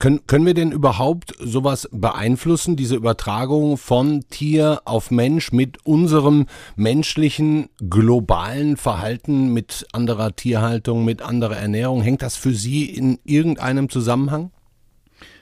Können, 0.00 0.26
können 0.26 0.46
wir 0.46 0.54
denn 0.54 0.72
überhaupt 0.72 1.32
sowas 1.38 1.88
beeinflussen, 1.92 2.74
diese 2.74 2.96
Übertragung 2.96 3.76
von 3.76 4.24
Tier 4.28 4.82
auf 4.84 5.12
Mensch 5.12 5.52
mit 5.52 5.86
unserem 5.86 6.46
menschlichen 6.74 7.68
globalen 7.88 8.76
Verhalten, 8.76 9.52
mit 9.52 9.86
anderer 9.92 10.34
Tierhaltung, 10.34 11.04
mit 11.04 11.22
anderer 11.22 11.56
Ernährung? 11.56 12.02
Hängt 12.02 12.22
das 12.22 12.34
für 12.34 12.52
Sie 12.52 12.84
in 12.84 13.20
irgendeinem 13.24 13.88
Zusammenhang? 13.88 14.50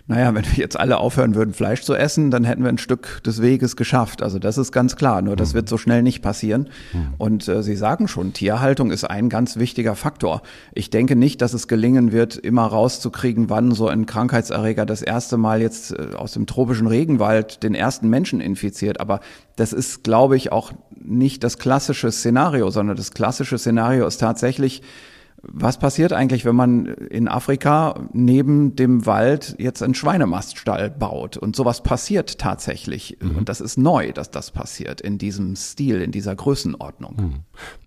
Naja, 0.09 0.35
wenn 0.35 0.45
wir 0.45 0.55
jetzt 0.55 0.81
alle 0.81 0.97
aufhören 0.97 1.35
würden, 1.35 1.53
Fleisch 1.53 1.83
zu 1.83 1.95
essen, 1.95 2.31
dann 2.31 2.43
hätten 2.43 2.63
wir 2.63 2.71
ein 2.71 2.79
Stück 2.79 3.23
des 3.25 3.43
Weges 3.43 3.77
geschafft. 3.77 4.23
Also 4.23 4.39
das 4.39 4.57
ist 4.57 4.73
ganz 4.73 4.97
klar. 4.97 5.21
Nur 5.21 5.37
das 5.37 5.51
mhm. 5.51 5.57
wird 5.57 5.69
so 5.69 5.77
schnell 5.77 6.03
nicht 6.03 6.23
passieren. 6.23 6.71
Mhm. 6.95 7.15
Und 7.19 7.47
äh, 7.47 7.63
Sie 7.63 7.77
sagen 7.77 8.09
schon, 8.09 8.33
Tierhaltung 8.33 8.91
ist 8.91 9.05
ein 9.05 9.29
ganz 9.29 9.59
wichtiger 9.59 9.95
Faktor. 9.95 10.41
Ich 10.73 10.89
denke 10.89 11.15
nicht, 11.15 11.43
dass 11.43 11.53
es 11.53 11.69
gelingen 11.69 12.11
wird, 12.11 12.37
immer 12.37 12.65
rauszukriegen, 12.65 13.51
wann 13.51 13.73
so 13.73 13.87
ein 13.87 14.07
Krankheitserreger 14.07 14.87
das 14.87 15.03
erste 15.03 15.37
Mal 15.37 15.61
jetzt 15.61 15.93
äh, 15.93 16.15
aus 16.17 16.33
dem 16.33 16.47
tropischen 16.47 16.87
Regenwald 16.87 17.63
den 17.63 17.75
ersten 17.75 18.09
Menschen 18.09 18.41
infiziert. 18.41 19.01
Aber 19.01 19.21
das 19.57 19.75
ist, 19.75 20.05
glaube 20.05 20.39
ich, 20.39 20.53
auch 20.53 20.73
nicht 20.99 21.45
das 21.45 21.59
klassische 21.59 22.11
Szenario, 22.11 22.71
sondern 22.71 22.97
das 22.97 23.11
klassische 23.11 23.59
Szenario 23.59 24.07
ist 24.07 24.19
tatsächlich, 24.19 24.81
was 25.43 25.79
passiert 25.79 26.13
eigentlich, 26.13 26.45
wenn 26.45 26.57
man 26.57 26.87
in 26.87 27.29
Afrika 27.29 28.09
neben 28.13 28.75
dem 28.75 29.07
Wald 29.07 29.55
jetzt 29.59 29.83
einen 29.83 29.95
Schweinemaststall 29.95 30.91
baut? 30.91 31.37
Und 31.37 31.55
sowas 31.55 31.83
passiert 31.83 32.39
tatsächlich. 32.39 33.19
Mhm. 33.21 33.37
Und 33.37 33.49
das 33.49 33.61
ist 33.61 33.79
neu, 33.79 34.13
dass 34.13 34.31
das 34.31 34.51
passiert 34.51 35.01
in 35.01 35.19
diesem 35.19 35.55
Stil, 35.55 36.01
in 36.01 36.11
dieser 36.11 36.35
Größenordnung. 36.35 37.17
Mhm. 37.17 37.35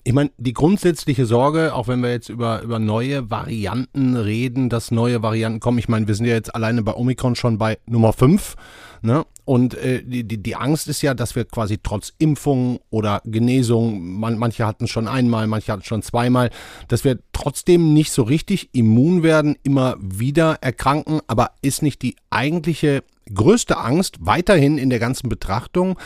Ich 0.03 0.13
meine, 0.13 0.31
die 0.37 0.53
grundsätzliche 0.53 1.25
Sorge, 1.25 1.75
auch 1.75 1.87
wenn 1.87 2.01
wir 2.01 2.11
jetzt 2.11 2.29
über, 2.29 2.61
über 2.61 2.79
neue 2.79 3.29
Varianten 3.29 4.15
reden, 4.15 4.69
dass 4.69 4.91
neue 4.91 5.21
Varianten 5.21 5.59
kommen. 5.59 5.77
Ich 5.77 5.89
meine, 5.89 6.07
wir 6.07 6.15
sind 6.15 6.25
ja 6.25 6.33
jetzt 6.33 6.55
alleine 6.55 6.83
bei 6.83 6.93
Omikron 6.93 7.35
schon 7.35 7.57
bei 7.57 7.77
Nummer 7.85 8.13
5. 8.13 8.55
Ne? 9.01 9.25
Und 9.45 9.73
äh, 9.73 10.03
die, 10.03 10.23
die, 10.23 10.41
die 10.41 10.55
Angst 10.55 10.87
ist 10.87 11.01
ja, 11.01 11.13
dass 11.13 11.35
wir 11.35 11.45
quasi 11.45 11.79
trotz 11.81 12.13
Impfung 12.17 12.79
oder 12.89 13.21
Genesung, 13.25 14.19
man, 14.19 14.37
manche 14.37 14.65
hatten 14.65 14.87
schon 14.87 15.07
einmal, 15.07 15.47
manche 15.47 15.71
hatten 15.71 15.83
schon 15.83 16.03
zweimal, 16.03 16.49
dass 16.87 17.03
wir 17.03 17.19
trotzdem 17.33 17.93
nicht 17.93 18.11
so 18.11 18.23
richtig 18.23 18.69
immun 18.73 19.23
werden, 19.23 19.55
immer 19.63 19.95
wieder 19.99 20.57
erkranken. 20.61 21.21
Aber 21.27 21.51
ist 21.61 21.81
nicht 21.81 22.01
die 22.01 22.15
eigentliche 22.29 23.03
größte 23.33 23.77
Angst 23.77 24.17
weiterhin 24.21 24.77
in 24.77 24.89
der 24.89 24.99
ganzen 24.99 25.29
Betrachtung, 25.29 25.97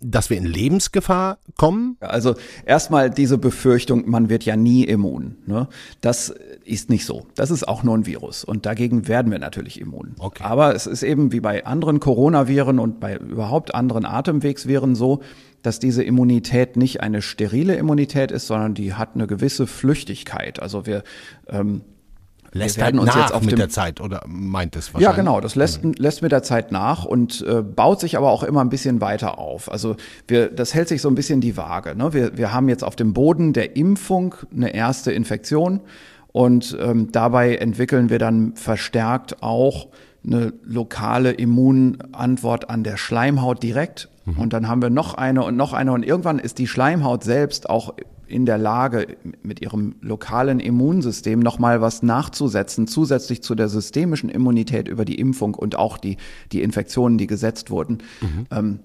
dass 0.00 0.28
wir 0.28 0.36
in 0.36 0.44
Lebensgefahr 0.44 1.38
kommen? 1.56 1.96
Also 2.00 2.34
erstmal 2.66 3.10
diese 3.10 3.38
Befürchtung, 3.38 4.08
man 4.08 4.28
wird 4.28 4.44
ja 4.44 4.56
nie 4.56 4.84
immun. 4.84 5.36
Ne? 5.46 5.68
Das 6.00 6.34
ist 6.64 6.90
nicht 6.90 7.06
so. 7.06 7.26
Das 7.34 7.50
ist 7.50 7.66
auch 7.66 7.82
nur 7.82 7.96
ein 7.96 8.06
Virus 8.06 8.44
und 8.44 8.66
dagegen 8.66 9.08
werden 9.08 9.32
wir 9.32 9.38
natürlich 9.38 9.80
immun. 9.80 10.14
Okay. 10.18 10.44
Aber 10.44 10.74
es 10.74 10.86
ist 10.86 11.02
eben 11.02 11.32
wie 11.32 11.40
bei 11.40 11.64
anderen 11.64 12.00
Coronaviren 12.00 12.78
und 12.78 13.00
bei 13.00 13.16
überhaupt 13.16 13.74
anderen 13.74 14.04
Atemwegsviren 14.04 14.94
so, 14.94 15.20
dass 15.62 15.78
diese 15.78 16.02
Immunität 16.02 16.76
nicht 16.76 17.00
eine 17.00 17.22
sterile 17.22 17.76
Immunität 17.76 18.30
ist, 18.30 18.46
sondern 18.46 18.74
die 18.74 18.92
hat 18.92 19.14
eine 19.14 19.26
gewisse 19.26 19.66
Flüchtigkeit. 19.66 20.60
Also 20.60 20.84
wir 20.84 21.02
ähm, 21.48 21.80
lässt 22.54 22.76
wir 22.76 22.84
halt 22.84 22.98
uns 22.98 23.14
jetzt 23.14 23.34
auf 23.34 23.42
mit 23.42 23.58
der 23.58 23.68
Zeit 23.68 24.00
oder 24.00 24.22
meint 24.26 24.76
es 24.76 24.94
wahrscheinlich? 24.94 25.16
Ja, 25.16 25.22
genau, 25.22 25.40
das 25.40 25.54
lässt, 25.56 25.84
mhm. 25.84 25.94
lässt 25.98 26.22
mit 26.22 26.32
der 26.32 26.42
Zeit 26.42 26.72
nach 26.72 27.04
und 27.04 27.44
äh, 27.46 27.62
baut 27.62 28.00
sich 28.00 28.16
aber 28.16 28.30
auch 28.30 28.42
immer 28.42 28.60
ein 28.60 28.68
bisschen 28.68 29.00
weiter 29.00 29.38
auf. 29.38 29.70
Also 29.70 29.96
wir, 30.28 30.48
das 30.48 30.72
hält 30.72 30.88
sich 30.88 31.02
so 31.02 31.08
ein 31.08 31.14
bisschen 31.14 31.40
die 31.40 31.56
Waage. 31.56 31.94
Ne? 31.96 32.12
Wir, 32.12 32.38
wir 32.38 32.52
haben 32.52 32.68
jetzt 32.68 32.84
auf 32.84 32.96
dem 32.96 33.12
Boden 33.12 33.52
der 33.52 33.76
Impfung 33.76 34.34
eine 34.54 34.74
erste 34.74 35.12
Infektion 35.12 35.80
und 36.32 36.76
ähm, 36.80 37.12
dabei 37.12 37.56
entwickeln 37.56 38.08
wir 38.08 38.18
dann 38.18 38.54
verstärkt 38.56 39.42
auch 39.42 39.88
eine 40.26 40.52
lokale 40.64 41.32
Immunantwort 41.32 42.70
an 42.70 42.82
der 42.82 42.96
Schleimhaut 42.96 43.62
direkt. 43.62 44.08
Mhm. 44.24 44.38
Und 44.38 44.52
dann 44.52 44.68
haben 44.68 44.80
wir 44.80 44.90
noch 44.90 45.14
eine 45.14 45.44
und 45.44 45.56
noch 45.56 45.72
eine 45.72 45.92
und 45.92 46.02
irgendwann 46.02 46.38
ist 46.38 46.58
die 46.58 46.66
Schleimhaut 46.66 47.24
selbst 47.24 47.68
auch 47.68 47.94
in 48.26 48.46
der 48.46 48.58
Lage, 48.58 49.16
mit 49.42 49.60
ihrem 49.60 49.96
lokalen 50.00 50.60
Immunsystem 50.60 51.40
nochmal 51.40 51.80
was 51.80 52.02
nachzusetzen, 52.02 52.86
zusätzlich 52.86 53.42
zu 53.42 53.54
der 53.54 53.68
systemischen 53.68 54.28
Immunität 54.28 54.88
über 54.88 55.04
die 55.04 55.18
Impfung 55.18 55.54
und 55.54 55.76
auch 55.76 55.98
die, 55.98 56.16
die 56.52 56.62
Infektionen, 56.62 57.18
die 57.18 57.26
gesetzt 57.26 57.70
wurden. 57.70 57.98
Mhm. 58.20 58.46
Ähm, 58.50 58.80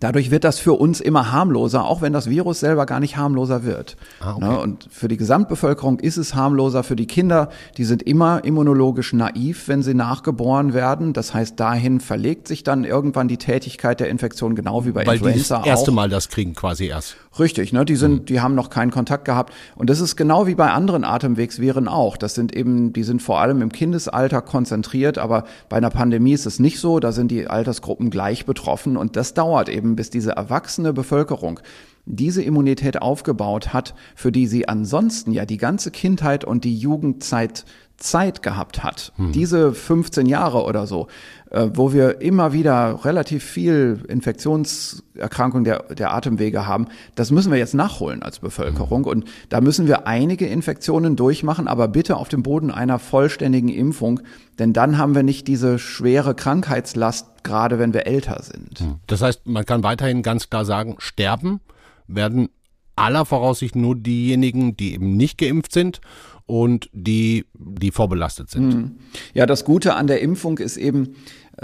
Dadurch 0.00 0.30
wird 0.32 0.42
das 0.42 0.58
für 0.58 0.72
uns 0.72 1.00
immer 1.00 1.30
harmloser, 1.30 1.84
auch 1.84 2.02
wenn 2.02 2.12
das 2.12 2.28
Virus 2.28 2.60
selber 2.60 2.84
gar 2.84 2.98
nicht 2.98 3.16
harmloser 3.16 3.64
wird. 3.64 3.96
Ah, 4.20 4.34
okay. 4.34 4.44
Ne, 4.44 4.58
und 4.58 4.88
für 4.90 5.06
die 5.06 5.16
Gesamtbevölkerung 5.16 6.00
ist 6.00 6.16
es 6.16 6.34
harmloser. 6.34 6.82
Für 6.82 6.96
die 6.96 7.06
Kinder, 7.06 7.48
die 7.76 7.84
sind 7.84 8.02
immer 8.02 8.44
immunologisch 8.44 9.12
naiv, 9.12 9.68
wenn 9.68 9.82
sie 9.82 9.94
nachgeboren 9.94 10.74
werden. 10.74 11.12
Das 11.12 11.32
heißt, 11.32 11.60
dahin 11.60 12.00
verlegt 12.00 12.48
sich 12.48 12.64
dann 12.64 12.84
irgendwann 12.84 13.28
die 13.28 13.36
Tätigkeit 13.36 14.00
der 14.00 14.08
Infektion, 14.08 14.56
genau 14.56 14.84
wie 14.84 14.90
bei 14.90 15.06
Weil 15.06 15.14
Influenza 15.14 15.56
auch. 15.56 15.58
Weil 15.60 15.64
die 15.64 15.70
das 15.70 15.78
erste 15.78 15.92
Mal 15.92 16.08
das 16.08 16.28
kriegen 16.28 16.54
quasi 16.54 16.86
erst. 16.86 17.16
Richtig, 17.38 17.72
ne? 17.72 17.84
Die 17.84 17.96
sind, 17.96 18.22
mhm. 18.22 18.24
die 18.26 18.40
haben 18.40 18.54
noch 18.54 18.70
keinen 18.70 18.90
Kontakt 18.90 19.24
gehabt. 19.24 19.52
Und 19.74 19.90
das 19.90 20.00
ist 20.00 20.16
genau 20.16 20.46
wie 20.46 20.54
bei 20.54 20.70
anderen 20.70 21.04
Atemwegsviren 21.04 21.88
auch. 21.88 22.16
Das 22.16 22.34
sind 22.34 22.54
eben, 22.54 22.92
die 22.92 23.02
sind 23.02 23.22
vor 23.22 23.40
allem 23.40 23.60
im 23.60 23.72
Kindesalter 23.72 24.40
konzentriert, 24.40 25.18
aber 25.18 25.44
bei 25.68 25.76
einer 25.76 25.90
Pandemie 25.90 26.32
ist 26.32 26.46
es 26.46 26.58
nicht 26.58 26.78
so. 26.78 27.00
Da 27.00 27.12
sind 27.12 27.30
die 27.30 27.46
Altersgruppen 27.48 28.10
gleich 28.10 28.46
betroffen 28.46 28.96
und 28.96 29.16
das 29.16 29.34
dauert 29.34 29.68
eben, 29.68 29.83
bis 29.84 30.10
diese 30.10 30.32
erwachsene 30.32 30.92
Bevölkerung 30.92 31.60
diese 32.06 32.42
Immunität 32.42 33.00
aufgebaut 33.00 33.72
hat, 33.72 33.94
für 34.14 34.32
die 34.32 34.46
sie 34.46 34.68
ansonsten 34.68 35.32
ja 35.32 35.46
die 35.46 35.56
ganze 35.56 35.90
Kindheit 35.90 36.44
und 36.44 36.64
die 36.64 36.76
Jugendzeit 36.76 37.64
Zeit 37.96 38.42
gehabt 38.42 38.82
hat, 38.82 39.12
hm. 39.16 39.32
diese 39.32 39.72
15 39.72 40.26
Jahre 40.26 40.64
oder 40.64 40.86
so, 40.86 41.06
äh, 41.50 41.68
wo 41.74 41.92
wir 41.92 42.20
immer 42.20 42.52
wieder 42.52 43.04
relativ 43.04 43.44
viel 43.44 44.00
Infektionserkrankung 44.08 45.62
der, 45.64 45.84
der 45.94 46.12
Atemwege 46.12 46.66
haben, 46.66 46.88
das 47.14 47.30
müssen 47.30 47.52
wir 47.52 47.58
jetzt 47.58 47.74
nachholen 47.74 48.22
als 48.22 48.40
Bevölkerung. 48.40 49.04
Hm. 49.04 49.10
Und 49.10 49.24
da 49.48 49.60
müssen 49.60 49.86
wir 49.86 50.06
einige 50.06 50.46
Infektionen 50.46 51.14
durchmachen, 51.14 51.68
aber 51.68 51.86
bitte 51.86 52.16
auf 52.16 52.28
dem 52.28 52.42
Boden 52.42 52.72
einer 52.72 52.98
vollständigen 52.98 53.68
Impfung, 53.68 54.20
denn 54.58 54.72
dann 54.72 54.98
haben 54.98 55.14
wir 55.14 55.22
nicht 55.22 55.46
diese 55.46 55.78
schwere 55.78 56.34
Krankheitslast, 56.34 57.44
gerade 57.44 57.78
wenn 57.78 57.94
wir 57.94 58.06
älter 58.06 58.42
sind. 58.42 58.80
Hm. 58.80 58.96
Das 59.06 59.22
heißt, 59.22 59.46
man 59.46 59.64
kann 59.64 59.84
weiterhin 59.84 60.22
ganz 60.22 60.50
klar 60.50 60.64
sagen, 60.64 60.96
sterben 60.98 61.60
werden 62.06 62.48
aller 62.96 63.24
Voraussicht 63.24 63.76
nur 63.76 63.96
diejenigen, 63.96 64.76
die 64.76 64.94
eben 64.94 65.16
nicht 65.16 65.38
geimpft 65.38 65.72
sind 65.72 66.00
und 66.46 66.90
die, 66.92 67.46
die 67.54 67.90
vorbelastet 67.90 68.50
sind. 68.50 68.72
Hm. 68.72 68.90
Ja, 69.32 69.46
das 69.46 69.64
Gute 69.64 69.94
an 69.94 70.06
der 70.06 70.20
Impfung 70.20 70.58
ist 70.58 70.76
eben, 70.76 71.16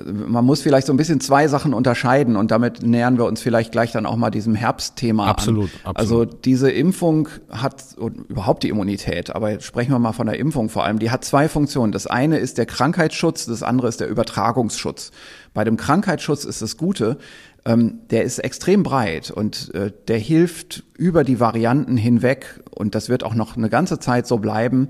man 0.05 0.45
muss 0.45 0.63
vielleicht 0.63 0.87
so 0.87 0.93
ein 0.93 0.97
bisschen 0.97 1.21
zwei 1.21 1.49
Sachen 1.49 1.75
unterscheiden 1.75 2.37
und 2.37 2.51
damit 2.51 2.83
nähern 2.83 3.19
wir 3.19 3.27
uns 3.27 3.43
vielleicht 3.43 3.73
gleich 3.73 3.93
dann 3.93 4.07
auch 4.07 4.17
mal 4.17 4.31
diesem 4.31 4.55
Herbstthema 4.55 5.27
absolut, 5.27 5.71
an. 5.85 5.91
Absolut. 5.91 5.99
Also 5.99 6.25
diese 6.25 6.71
Impfung 6.71 7.29
hat 7.51 7.97
und 7.99 8.31
überhaupt 8.31 8.63
die 8.63 8.69
Immunität, 8.69 9.35
aber 9.35 9.61
sprechen 9.61 9.91
wir 9.91 9.99
mal 9.99 10.13
von 10.13 10.27
der 10.27 10.39
Impfung 10.39 10.69
vor 10.69 10.85
allem, 10.85 10.99
die 10.99 11.11
hat 11.11 11.25
zwei 11.25 11.49
Funktionen. 11.49 11.93
Das 11.93 12.07
eine 12.07 12.39
ist 12.39 12.57
der 12.57 12.67
Krankheitsschutz, 12.67 13.47
das 13.47 13.63
andere 13.63 13.89
ist 13.89 14.01
der 14.01 14.09
Übertragungsschutz. 14.09 15.11
Bei 15.53 15.65
dem 15.65 15.77
Krankheitsschutz 15.77 16.45
ist 16.45 16.63
das 16.63 16.77
Gute, 16.77 17.19
ähm, 17.65 18.01
der 18.11 18.25
ist 18.25 18.39
extrem 18.39 18.83
breit 18.83 19.31
und 19.31 19.75
äh, 19.75 19.93
der 20.09 20.19
hilft 20.19 20.85
über 20.97 21.25
die 21.25 21.41
Varianten 21.41 21.97
hinweg 21.97 22.61
und 22.71 22.95
das 22.95 23.09
wird 23.09 23.25
auch 23.25 23.35
noch 23.35 23.57
eine 23.57 23.69
ganze 23.69 23.99
Zeit 23.99 24.27
so 24.27 24.39
bleiben. 24.39 24.89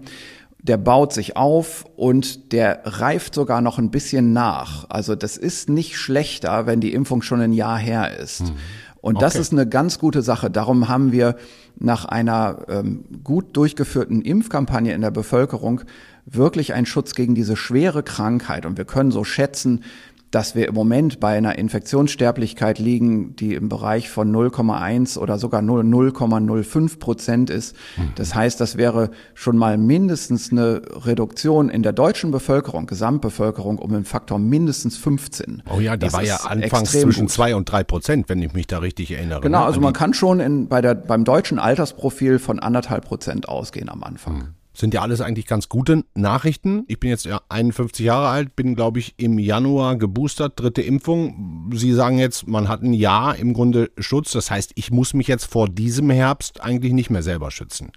Der 0.62 0.76
baut 0.76 1.14
sich 1.14 1.36
auf 1.36 1.86
und 1.96 2.52
der 2.52 2.82
reift 2.84 3.34
sogar 3.34 3.62
noch 3.62 3.78
ein 3.78 3.90
bisschen 3.90 4.34
nach. 4.34 4.84
Also 4.90 5.16
das 5.16 5.38
ist 5.38 5.70
nicht 5.70 5.96
schlechter, 5.96 6.66
wenn 6.66 6.80
die 6.80 6.92
Impfung 6.92 7.22
schon 7.22 7.40
ein 7.40 7.54
Jahr 7.54 7.78
her 7.78 8.18
ist. 8.18 8.42
Mhm. 8.42 8.56
Und 9.00 9.16
okay. 9.16 9.24
das 9.24 9.36
ist 9.36 9.52
eine 9.52 9.66
ganz 9.66 9.98
gute 9.98 10.20
Sache. 10.20 10.50
Darum 10.50 10.88
haben 10.88 11.12
wir 11.12 11.36
nach 11.78 12.04
einer 12.04 12.66
ähm, 12.68 13.04
gut 13.24 13.56
durchgeführten 13.56 14.20
Impfkampagne 14.20 14.92
in 14.92 15.00
der 15.00 15.10
Bevölkerung 15.10 15.80
wirklich 16.26 16.74
einen 16.74 16.86
Schutz 16.86 17.14
gegen 17.14 17.34
diese 17.34 17.56
schwere 17.56 18.02
Krankheit. 18.02 18.66
Und 18.66 18.76
wir 18.76 18.84
können 18.84 19.10
so 19.10 19.24
schätzen, 19.24 19.82
dass 20.30 20.54
wir 20.54 20.68
im 20.68 20.74
Moment 20.74 21.18
bei 21.18 21.36
einer 21.36 21.58
Infektionssterblichkeit 21.58 22.78
liegen, 22.78 23.34
die 23.34 23.54
im 23.54 23.68
Bereich 23.68 24.08
von 24.08 24.34
0,1 24.34 25.18
oder 25.18 25.38
sogar 25.38 25.60
0,05 25.60 26.98
Prozent 26.98 27.50
ist. 27.50 27.74
Mhm. 27.96 28.12
Das 28.14 28.34
heißt, 28.34 28.60
das 28.60 28.76
wäre 28.76 29.10
schon 29.34 29.56
mal 29.56 29.76
mindestens 29.76 30.52
eine 30.52 30.82
Reduktion 31.04 31.68
in 31.68 31.82
der 31.82 31.92
deutschen 31.92 32.30
Bevölkerung, 32.30 32.86
Gesamtbevölkerung, 32.86 33.78
um 33.78 33.92
einen 33.92 34.04
Faktor 34.04 34.38
mindestens 34.38 34.96
15. 34.96 35.64
Oh 35.68 35.80
ja, 35.80 35.96
die 35.96 36.06
das 36.06 36.12
war 36.12 36.22
ja 36.22 36.36
anfangs 36.36 36.92
zwischen 36.92 37.26
gut. 37.26 37.30
zwei 37.30 37.56
und 37.56 37.70
drei 37.70 37.82
Prozent, 37.82 38.28
wenn 38.28 38.40
ich 38.40 38.52
mich 38.52 38.68
da 38.68 38.78
richtig 38.78 39.10
erinnere. 39.10 39.40
Genau, 39.40 39.60
ne? 39.60 39.64
also 39.64 39.80
man 39.80 39.92
kann 39.92 40.14
schon 40.14 40.38
in, 40.38 40.68
bei 40.68 40.80
der, 40.80 40.94
beim 40.94 41.24
deutschen 41.24 41.58
Altersprofil 41.58 42.38
von 42.38 42.60
anderthalb 42.60 43.04
Prozent 43.04 43.48
ausgehen 43.48 43.88
am 43.88 44.04
Anfang. 44.04 44.34
Mhm 44.34 44.59
sind 44.72 44.94
ja 44.94 45.02
alles 45.02 45.20
eigentlich 45.20 45.46
ganz 45.46 45.68
gute 45.68 46.04
Nachrichten. 46.14 46.84
Ich 46.86 47.00
bin 47.00 47.10
jetzt 47.10 47.26
ja 47.26 47.40
51 47.48 48.04
Jahre 48.04 48.28
alt, 48.28 48.56
bin, 48.56 48.74
glaube 48.74 48.98
ich, 48.98 49.14
im 49.16 49.38
Januar 49.38 49.96
geboostert, 49.96 50.58
dritte 50.60 50.82
Impfung. 50.82 51.70
Sie 51.74 51.92
sagen 51.92 52.18
jetzt, 52.18 52.46
man 52.46 52.68
hat 52.68 52.82
ein 52.82 52.92
Jahr 52.92 53.36
im 53.36 53.52
Grunde 53.52 53.90
Schutz. 53.98 54.32
Das 54.32 54.50
heißt, 54.50 54.72
ich 54.76 54.90
muss 54.90 55.14
mich 55.14 55.26
jetzt 55.26 55.44
vor 55.44 55.68
diesem 55.68 56.10
Herbst 56.10 56.60
eigentlich 56.60 56.92
nicht 56.92 57.10
mehr 57.10 57.22
selber 57.22 57.50
schützen. 57.50 57.92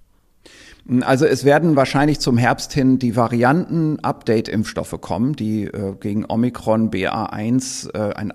Also 1.01 1.25
es 1.25 1.45
werden 1.45 1.77
wahrscheinlich 1.77 2.19
zum 2.19 2.37
Herbst 2.37 2.73
hin 2.73 2.99
die 2.99 3.15
Varianten-Update-Impfstoffe 3.15 4.99
kommen, 4.99 5.33
die 5.33 5.63
äh, 5.63 5.95
gegen 5.97 6.25
Omikron 6.27 6.91
BA1 6.91 7.93
äh, 7.93 8.13
ein 8.13 8.33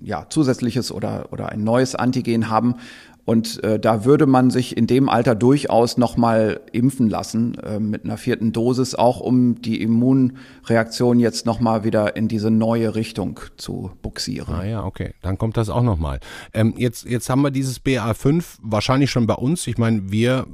ja, 0.00 0.26
zusätzliches 0.28 0.90
oder, 0.90 1.28
oder 1.32 1.50
ein 1.50 1.64
neues 1.64 1.94
Antigen 1.94 2.48
haben, 2.48 2.76
und 3.24 3.62
äh, 3.62 3.78
da 3.78 4.04
würde 4.04 4.26
man 4.26 4.50
sich 4.50 4.76
in 4.76 4.86
dem 4.86 5.08
Alter 5.08 5.34
durchaus 5.34 5.96
nochmal 5.96 6.60
impfen 6.72 7.08
lassen 7.08 7.54
äh, 7.58 7.78
mit 7.78 8.04
einer 8.04 8.16
vierten 8.16 8.52
Dosis, 8.52 8.94
auch 8.94 9.20
um 9.20 9.62
die 9.62 9.80
Immunreaktion 9.80 11.20
jetzt 11.20 11.46
nochmal 11.46 11.84
wieder 11.84 12.16
in 12.16 12.26
diese 12.26 12.50
neue 12.50 12.94
Richtung 12.94 13.38
zu 13.56 13.92
buxieren. 14.02 14.54
Ah 14.54 14.64
ja, 14.64 14.84
okay, 14.84 15.14
dann 15.22 15.38
kommt 15.38 15.56
das 15.56 15.68
auch 15.68 15.82
nochmal. 15.82 16.18
Ähm, 16.52 16.74
jetzt, 16.76 17.04
jetzt 17.04 17.30
haben 17.30 17.42
wir 17.42 17.52
dieses 17.52 17.80
BA5 17.84 18.58
wahrscheinlich 18.60 19.10
schon 19.10 19.26
bei 19.26 19.34
uns. 19.34 19.66
Ich 19.68 19.78
meine, 19.78 20.10
wir 20.10 20.46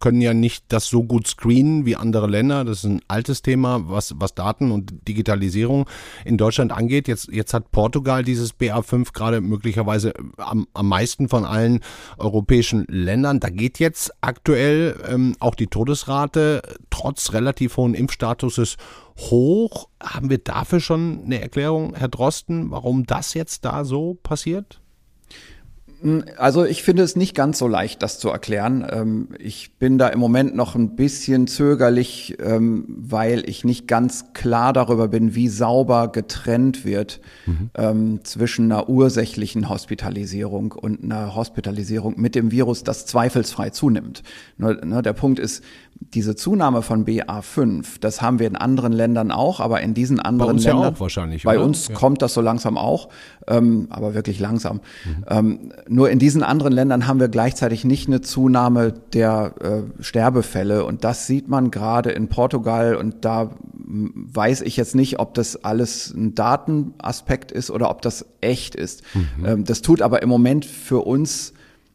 können 0.00 0.20
ja 0.20 0.34
nicht 0.34 0.64
das 0.68 0.86
so 0.86 1.04
gut 1.04 1.26
screenen 1.26 1.86
wie 1.86 1.94
andere 1.94 2.26
Länder. 2.26 2.64
Das 2.64 2.78
ist 2.78 2.84
ein 2.84 3.02
altes 3.06 3.42
Thema, 3.42 3.88
was, 3.88 4.14
was 4.18 4.34
Daten 4.34 4.70
und 4.70 5.06
Digitalisierung 5.06 5.86
in 6.24 6.38
Deutschland 6.38 6.72
angeht. 6.72 7.06
Jetzt, 7.06 7.28
jetzt 7.30 7.54
hat 7.54 7.70
Portugal 7.70 8.24
dieses 8.24 8.58
BA5 8.58 9.12
gerade 9.12 9.40
möglicherweise 9.40 10.14
am, 10.38 10.66
am 10.74 10.88
meisten 10.88 11.28
von 11.28 11.44
allen 11.44 11.80
europäischen 12.18 12.86
Ländern. 12.88 13.40
Da 13.40 13.50
geht 13.50 13.78
jetzt 13.78 14.12
aktuell 14.22 14.96
ähm, 15.08 15.36
auch 15.38 15.54
die 15.54 15.66
Todesrate 15.66 16.62
trotz 16.88 17.32
relativ 17.32 17.76
hohen 17.76 17.94
Impfstatuses 17.94 18.76
hoch. 19.18 19.88
Haben 20.02 20.30
wir 20.30 20.38
dafür 20.38 20.80
schon 20.80 21.22
eine 21.24 21.40
Erklärung, 21.40 21.94
Herr 21.94 22.08
Drosten, 22.08 22.70
warum 22.70 23.04
das 23.06 23.34
jetzt 23.34 23.64
da 23.64 23.84
so 23.84 24.18
passiert? 24.22 24.80
Also 26.36 26.64
ich 26.64 26.82
finde 26.82 27.02
es 27.02 27.14
nicht 27.14 27.34
ganz 27.34 27.58
so 27.58 27.68
leicht, 27.68 28.02
das 28.02 28.18
zu 28.18 28.30
erklären. 28.30 28.86
Ähm, 28.90 29.28
ich 29.38 29.72
bin 29.78 29.98
da 29.98 30.08
im 30.08 30.18
Moment 30.18 30.56
noch 30.56 30.74
ein 30.74 30.96
bisschen 30.96 31.46
zögerlich, 31.46 32.36
ähm, 32.40 32.84
weil 32.88 33.48
ich 33.48 33.64
nicht 33.64 33.86
ganz 33.86 34.32
klar 34.32 34.72
darüber 34.72 35.08
bin, 35.08 35.34
wie 35.34 35.48
sauber 35.48 36.08
getrennt 36.08 36.84
wird 36.84 37.20
mhm. 37.46 37.70
Ähm, 37.74 38.20
zwischen 38.24 38.72
einer 38.72 38.88
ursächlichen 38.88 39.68
Hospitalisierung 39.68 40.72
und 40.72 41.04
einer 41.04 41.34
Hospitalisierung 41.34 42.18
mit 42.18 42.34
dem 42.34 42.50
Virus, 42.50 42.82
das 42.82 43.06
zweifelsfrei 43.06 43.70
zunimmt. 43.70 44.22
Ne, 44.56 45.02
der 45.02 45.12
Punkt 45.12 45.38
ist, 45.38 45.62
diese 46.00 46.34
Zunahme 46.34 46.82
von 46.82 47.04
BA5, 47.04 48.00
das 48.00 48.22
haben 48.22 48.38
wir 48.38 48.46
in 48.46 48.56
anderen 48.56 48.92
Ländern 48.92 49.30
auch, 49.30 49.60
aber 49.60 49.80
in 49.82 49.94
diesen 49.94 50.18
anderen 50.18 50.56
bei 50.56 50.62
Ländern. 50.62 50.82
Ja 50.82 50.88
auch 50.88 51.00
wahrscheinlich. 51.00 51.44
Bei 51.44 51.56
oder? 51.56 51.66
uns 51.66 51.88
ja. 51.88 51.94
kommt 51.94 52.22
das 52.22 52.34
so 52.34 52.40
langsam 52.40 52.78
auch, 52.78 53.10
ähm, 53.46 53.86
aber 53.90 54.14
wirklich 54.14 54.40
langsam. 54.40 54.80
Mhm. 55.04 55.24
Ähm, 55.28 55.72
nur 55.88 56.10
in 56.10 56.18
diesen 56.18 56.42
anderen 56.42 56.72
Ländern 56.72 57.06
haben 57.06 57.20
wir 57.20 57.28
gleichzeitig 57.28 57.84
nicht 57.84 58.08
eine 58.08 58.22
Zunahme 58.22 58.94
der 59.12 59.54
äh, 59.60 60.02
Sterbefälle 60.02 60.84
und 60.84 61.04
das 61.04 61.26
sieht 61.26 61.48
man 61.48 61.70
gerade 61.70 62.10
in 62.10 62.28
Portugal 62.28 62.96
und 62.96 63.24
da 63.24 63.50
weiß 63.74 64.62
ich 64.62 64.76
jetzt 64.76 64.94
nicht, 64.94 65.18
ob 65.20 65.34
das 65.34 65.64
alles 65.64 66.12
ein 66.14 66.34
Datenaspekt 66.34 67.52
ist 67.52 67.70
oder 67.70 67.90
ob 67.90 68.02
das 68.02 68.24
echt 68.40 68.74
ist. 68.74 69.02
Mhm. 69.14 69.44
Ähm, 69.44 69.64
das 69.64 69.82
tut 69.82 70.00
aber 70.00 70.22
im 70.22 70.28
Moment 70.28 70.64
für 70.64 71.00
uns 71.00 71.52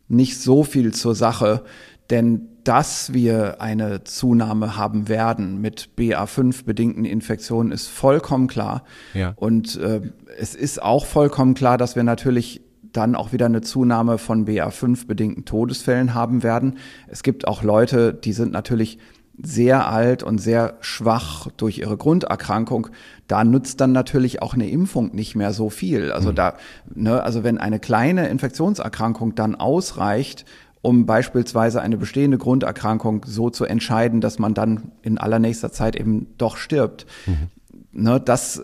nicht 0.08 0.40
so 0.40 0.64
viel 0.64 0.94
zur 0.94 1.16
Sache, 1.16 1.64
denn 2.10 2.50
dass 2.66 3.14
wir 3.14 3.62
eine 3.62 4.04
Zunahme 4.04 4.76
haben 4.76 5.08
werden 5.08 5.62
mit 5.62 5.92
BA5 5.98 6.66
bedingten 6.66 7.06
Infektionen 7.06 7.72
ist 7.72 7.88
vollkommen 7.88 8.48
klar. 8.48 8.84
Ja. 9.14 9.34
Und 9.36 9.78
äh, 9.78 10.02
es 10.38 10.56
ist 10.56 10.82
auch 10.82 11.06
vollkommen 11.06 11.54
klar, 11.54 11.78
dass 11.78 11.96
wir 11.96 12.04
natürlich 12.04 12.62
dann 12.82 13.16
auch 13.16 13.32
wieder 13.32 13.46
eine 13.46 13.62
Zunahme 13.62 14.18
von 14.18 14.48
BA5 14.48 15.06
bedingten 15.06 15.46
Todesfällen 15.46 16.16
haben 16.16 16.42
werden. 16.42 16.78
Es 17.08 17.22
gibt 17.22 17.48
auch 17.48 17.62
Leute, 17.62 18.14
die 18.14 18.34
sind 18.34 18.52
natürlich 18.52 18.98
sehr 19.42 19.88
alt 19.90 20.24
und 20.24 20.38
sehr 20.38 20.78
schwach 20.80 21.48
durch 21.58 21.80
ihre 21.80 21.98
Grunderkrankung, 21.98 22.88
da 23.28 23.44
nützt 23.44 23.82
dann 23.82 23.92
natürlich 23.92 24.42
auch 24.42 24.54
eine 24.54 24.70
Impfung 24.70 25.14
nicht 25.14 25.36
mehr 25.36 25.52
so 25.52 25.70
viel. 25.70 26.12
Also 26.12 26.32
mhm. 26.32 26.36
da, 26.36 26.54
ne, 26.94 27.22
also 27.22 27.44
wenn 27.44 27.58
eine 27.58 27.80
kleine 27.80 28.30
Infektionserkrankung 28.30 29.36
dann 29.36 29.56
ausreicht, 29.56 30.46
um 30.86 31.08
beispielsweise 31.08 31.82
eine 31.82 31.98
bestehende 31.98 32.38
Grunderkrankung 32.38 33.26
so 33.26 33.50
zu 33.50 33.66
entscheiden, 33.66 34.22
dass 34.22 34.38
man 34.38 34.54
dann 34.54 34.92
in 35.02 35.18
allernächster 35.18 35.72
Zeit 35.72 35.96
eben 35.96 36.28
doch 36.38 36.58
stirbt. 36.58 37.08
Mhm. 37.26 37.50
Ne, 37.92 38.22
das, 38.22 38.62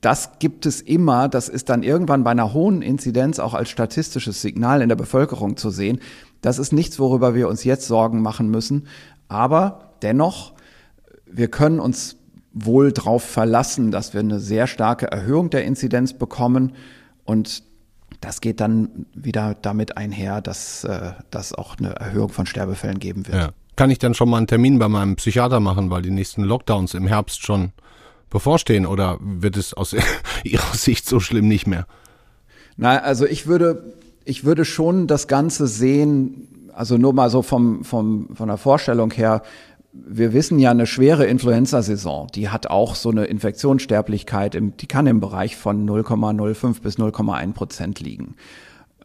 das 0.00 0.38
gibt 0.38 0.64
es 0.64 0.80
immer. 0.80 1.28
Das 1.28 1.50
ist 1.50 1.68
dann 1.68 1.82
irgendwann 1.82 2.24
bei 2.24 2.30
einer 2.30 2.54
hohen 2.54 2.80
Inzidenz 2.80 3.38
auch 3.38 3.52
als 3.52 3.68
statistisches 3.68 4.40
Signal 4.40 4.80
in 4.80 4.88
der 4.88 4.96
Bevölkerung 4.96 5.58
zu 5.58 5.68
sehen. 5.68 6.00
Das 6.40 6.58
ist 6.58 6.72
nichts, 6.72 6.98
worüber 6.98 7.34
wir 7.34 7.46
uns 7.46 7.62
jetzt 7.64 7.86
Sorgen 7.86 8.22
machen 8.22 8.50
müssen. 8.50 8.86
Aber 9.28 9.90
dennoch, 10.00 10.54
wir 11.26 11.48
können 11.48 11.78
uns 11.78 12.16
wohl 12.54 12.90
darauf 12.90 13.22
verlassen, 13.22 13.90
dass 13.90 14.14
wir 14.14 14.20
eine 14.20 14.40
sehr 14.40 14.66
starke 14.66 15.12
Erhöhung 15.12 15.50
der 15.50 15.64
Inzidenz 15.64 16.14
bekommen. 16.14 16.72
Und 17.24 17.64
das 18.20 18.40
geht 18.40 18.60
dann 18.60 19.06
wieder 19.14 19.56
damit 19.60 19.96
einher, 19.96 20.40
dass 20.40 20.84
äh, 20.84 21.12
das 21.30 21.54
auch 21.54 21.78
eine 21.78 21.94
Erhöhung 21.94 22.28
von 22.28 22.46
Sterbefällen 22.46 22.98
geben 22.98 23.26
wird. 23.26 23.36
Ja. 23.36 23.50
Kann 23.76 23.90
ich 23.90 23.98
dann 23.98 24.14
schon 24.14 24.28
mal 24.28 24.36
einen 24.36 24.46
Termin 24.46 24.78
bei 24.78 24.88
meinem 24.88 25.16
Psychiater 25.16 25.60
machen, 25.60 25.90
weil 25.90 26.02
die 26.02 26.10
nächsten 26.10 26.42
Lockdowns 26.42 26.94
im 26.94 27.06
Herbst 27.06 27.42
schon 27.42 27.72
bevorstehen 28.28 28.84
oder 28.86 29.18
wird 29.20 29.56
es 29.56 29.72
aus 29.74 29.96
Ihrer 30.44 30.74
Sicht 30.74 31.06
so 31.06 31.18
schlimm 31.18 31.48
nicht 31.48 31.66
mehr? 31.66 31.86
Na, 32.76 32.98
also 32.98 33.26
ich 33.26 33.46
würde, 33.46 33.94
ich 34.24 34.44
würde 34.44 34.64
schon 34.64 35.06
das 35.06 35.28
Ganze 35.28 35.66
sehen, 35.66 36.68
also 36.74 36.98
nur 36.98 37.12
mal 37.12 37.30
so 37.30 37.42
vom, 37.42 37.84
vom, 37.84 38.28
von 38.34 38.48
der 38.48 38.58
Vorstellung 38.58 39.10
her, 39.12 39.42
wir 39.92 40.32
wissen 40.32 40.58
ja, 40.58 40.70
eine 40.70 40.86
schwere 40.86 41.26
Influenza-Saison, 41.26 42.28
die 42.34 42.48
hat 42.48 42.68
auch 42.68 42.94
so 42.94 43.10
eine 43.10 43.24
Infektionssterblichkeit, 43.24 44.54
im, 44.54 44.76
die 44.76 44.86
kann 44.86 45.06
im 45.06 45.20
Bereich 45.20 45.56
von 45.56 45.88
0,05 45.88 46.80
bis 46.80 46.96
0,1 46.96 47.52
Prozent 47.52 48.00
liegen. 48.00 48.36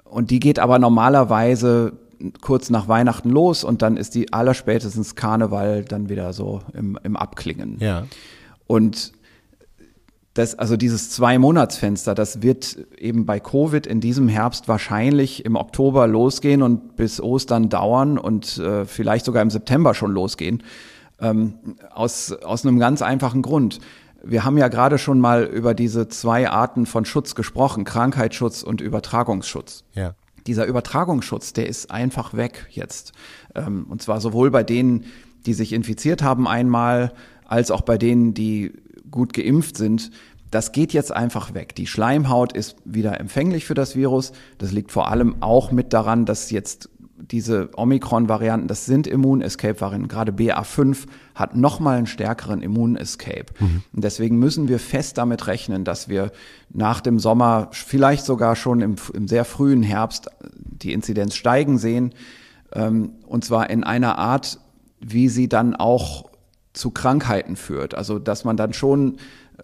Und 0.03 0.31
die 0.31 0.39
geht 0.39 0.59
aber 0.59 0.77
normalerweise 0.79 1.93
kurz 2.41 2.69
nach 2.69 2.87
Weihnachten 2.87 3.29
los 3.29 3.63
und 3.63 3.81
dann 3.81 3.97
ist 3.97 4.15
die 4.15 4.31
allerspätestens 4.31 5.15
Karneval 5.15 5.83
dann 5.83 6.09
wieder 6.09 6.33
so 6.33 6.61
im, 6.73 6.97
im 7.03 7.15
Abklingen. 7.15 7.77
Ja. 7.79 8.05
Und 8.67 9.11
das, 10.35 10.53
also 10.59 10.75
dieses 10.75 11.09
Zwei-Monats-Fenster, 11.11 12.13
das 12.13 12.41
wird 12.41 12.77
eben 12.97 13.25
bei 13.25 13.39
Covid 13.39 13.87
in 13.87 14.01
diesem 14.01 14.27
Herbst 14.27 14.67
wahrscheinlich 14.67 15.45
im 15.45 15.55
Oktober 15.55 16.07
losgehen 16.07 16.61
und 16.61 16.97
bis 16.97 17.21
Ostern 17.21 17.69
dauern 17.69 18.17
und 18.17 18.57
äh, 18.57 18.83
vielleicht 18.83 19.23
sogar 19.23 19.41
im 19.41 19.49
September 19.49 19.93
schon 19.93 20.11
losgehen. 20.11 20.61
Ähm, 21.21 21.53
aus, 21.89 22.33
aus 22.33 22.65
einem 22.65 22.79
ganz 22.79 23.01
einfachen 23.01 23.43
Grund. 23.43 23.79
Wir 24.25 24.43
haben 24.43 24.57
ja 24.57 24.67
gerade 24.67 24.97
schon 24.97 25.21
mal 25.21 25.45
über 25.45 25.73
diese 25.73 26.09
zwei 26.09 26.49
Arten 26.49 26.85
von 26.85 27.05
Schutz 27.05 27.33
gesprochen, 27.35 27.85
Krankheitsschutz 27.85 28.61
und 28.61 28.81
Übertragungsschutz. 28.81 29.85
Ja. 29.93 30.15
Dieser 30.47 30.65
Übertragungsschutz, 30.65 31.53
der 31.53 31.69
ist 31.69 31.91
einfach 31.91 32.33
weg 32.33 32.67
jetzt. 32.71 33.13
Ähm, 33.55 33.85
und 33.87 34.01
zwar 34.01 34.19
sowohl 34.19 34.51
bei 34.51 34.63
denen, 34.63 35.05
die 35.45 35.53
sich 35.53 35.71
infiziert 35.71 36.23
haben 36.23 36.45
einmal, 36.45 37.13
als 37.45 37.71
auch 37.71 37.81
bei 37.81 37.97
denen, 37.97 38.33
die 38.33 38.73
gut 39.11 39.33
geimpft 39.33 39.77
sind, 39.77 40.11
Das 40.51 40.71
geht 40.71 40.93
jetzt 40.93 41.11
einfach 41.11 41.53
weg. 41.53 41.75
Die 41.75 41.87
Schleimhaut 41.87 42.53
ist 42.53 42.77
wieder 42.85 43.19
empfänglich 43.19 43.65
für 43.65 43.73
das 43.73 43.95
Virus. 43.95 44.31
Das 44.57 44.71
liegt 44.71 44.91
vor 44.91 45.09
allem 45.09 45.41
auch 45.41 45.71
mit 45.71 45.91
daran, 45.91 46.25
dass 46.25 46.49
jetzt 46.49 46.89
diese 47.17 47.69
Omikron-Varianten, 47.75 48.67
das 48.67 48.85
sind 48.85 49.07
Immun-Escape-Varianten. 49.07 50.07
Gerade 50.07 50.31
BA5 50.31 51.07
hat 51.33 51.55
nochmal 51.55 51.97
einen 51.97 52.07
stärkeren 52.07 52.61
Immun-Escape. 52.61 53.45
Mhm. 53.59 53.83
Und 53.93 54.03
deswegen 54.03 54.37
müssen 54.37 54.67
wir 54.67 54.79
fest 54.79 55.17
damit 55.17 55.47
rechnen, 55.47 55.83
dass 55.83 56.09
wir 56.09 56.31
nach 56.69 57.01
dem 57.01 57.19
Sommer, 57.19 57.69
vielleicht 57.71 58.25
sogar 58.25 58.55
schon 58.55 58.81
im, 58.81 58.95
im 59.13 59.27
sehr 59.27 59.45
frühen 59.45 59.83
Herbst, 59.83 60.29
die 60.53 60.93
Inzidenz 60.93 61.35
steigen 61.35 61.77
sehen. 61.77 62.13
Ähm, 62.73 63.13
und 63.25 63.43
zwar 63.45 63.69
in 63.69 63.83
einer 63.83 64.17
Art, 64.17 64.59
wie 64.99 65.29
sie 65.29 65.49
dann 65.49 65.75
auch 65.75 66.29
zu 66.75 66.91
Krankheiten 66.91 67.55
führt. 67.55 67.95
Also, 67.95 68.19
dass 68.19 68.43
man 68.43 68.57
dann 68.57 68.73
schon 68.73 69.17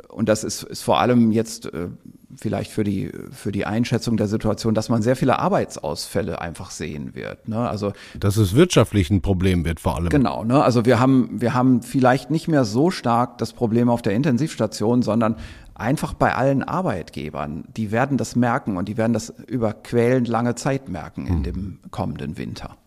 und 0.10 0.30
das 0.30 0.43
ist, 0.43 0.63
ist 0.63 0.84
vor 0.84 1.00
allem 1.00 1.32
jetzt 1.32 1.65
äh, 1.74 1.89
vielleicht 2.36 2.71
für 2.71 2.84
die, 2.84 3.12
für 3.32 3.52
die 3.52 3.65
Einschätzung 3.65 4.17
der 4.17 4.28
Situation, 4.28 4.74
dass 4.74 4.89
man 4.89 5.02
sehr 5.02 5.15
viele 5.15 5.39
Arbeitsausfälle 5.39 6.39
einfach 6.41 6.71
sehen 6.71 7.13
wird. 7.13 7.47
Ne? 7.47 7.58
Also, 7.58 7.93
dass 8.17 8.38
es 8.38 8.56
wirtschaftlich 8.56 9.10
ein 9.10 9.21
Problem 9.21 9.65
wird 9.65 9.80
vor 9.80 9.95
allem. 9.95 10.10
Genau, 10.10 10.43
ne? 10.43 10.63
also 10.63 10.86
wir 10.86 11.00
haben, 11.00 11.41
wir 11.41 11.54
haben 11.54 11.82
vielleicht 11.82 12.32
nicht 12.32 12.47
mehr 12.47 12.65
so 12.65 12.91
stark 12.91 13.38
das 13.38 13.54
Problem 13.54 13.89
auf 13.89 14.02
der 14.02 14.13
Intensivstation, 14.13 15.02
sondern 15.02 15.36
einfach 15.76 16.13
bei 16.13 16.36
allen 16.36 16.63
Arbeitgebern. 16.63 17.65
Die 17.76 17.91
werden 17.91 18.17
das 18.17 18.36
merken 18.36 18.78
und 18.78 18.88
die 18.88 18.97
werden 18.97 19.13
das 19.13 19.34
über 19.47 19.74
quälend 19.74 20.28
lange 20.28 20.56
Zeit 20.56 20.89
merken 20.89 21.28
in 21.28 21.36
hm. 21.36 21.43
dem 21.43 21.80
kommenden 21.89 22.38
Winter. 22.38 22.78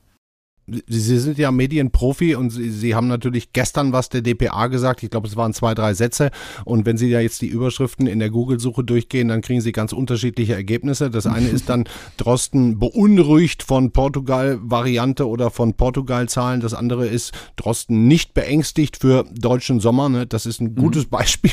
Sie 0.67 1.19
sind 1.19 1.37
ja 1.39 1.51
Medienprofi 1.51 2.35
und 2.35 2.51
Sie, 2.51 2.71
Sie 2.71 2.95
haben 2.95 3.07
natürlich 3.07 3.53
gestern 3.53 3.93
was 3.93 4.09
der 4.09 4.23
DPA 4.23 4.69
gesagt. 4.69 5.03
Ich 5.03 5.11
glaube, 5.11 5.29
es 5.29 5.37
waren 5.37 5.53
zwei, 5.53 5.75
drei 5.75 5.93
Sätze. 5.93 6.31
Und 6.65 6.87
wenn 6.87 6.97
Sie 6.97 7.09
ja 7.09 7.21
jetzt 7.21 7.43
die 7.43 7.49
Überschriften 7.49 8.07
in 8.07 8.19
der 8.19 8.31
Google-Suche 8.31 8.83
durchgehen, 8.83 9.29
dann 9.29 9.43
kriegen 9.43 9.61
Sie 9.61 9.73
ganz 9.73 9.93
unterschiedliche 9.93 10.55
Ergebnisse. 10.55 11.11
Das 11.11 11.27
eine 11.27 11.49
ist 11.49 11.69
dann 11.69 11.85
Drosten 12.17 12.79
beunruhigt 12.79 13.63
von 13.63 13.93
Portugal-Variante 13.93 15.29
oder 15.29 15.51
von 15.51 15.75
Portugal-Zahlen. 15.75 16.61
Das 16.61 16.73
andere 16.73 17.07
ist 17.07 17.33
Drosten 17.57 18.09
nicht 18.09 18.33
beängstigt 18.33 18.97
für 18.97 19.25
deutschen 19.35 19.81
Sommer. 19.81 20.09
Ne? 20.09 20.27
Das 20.27 20.47
ist 20.47 20.61
ein 20.61 20.69
mhm. 20.69 20.77
gutes 20.77 21.05
Beispiel 21.15 21.53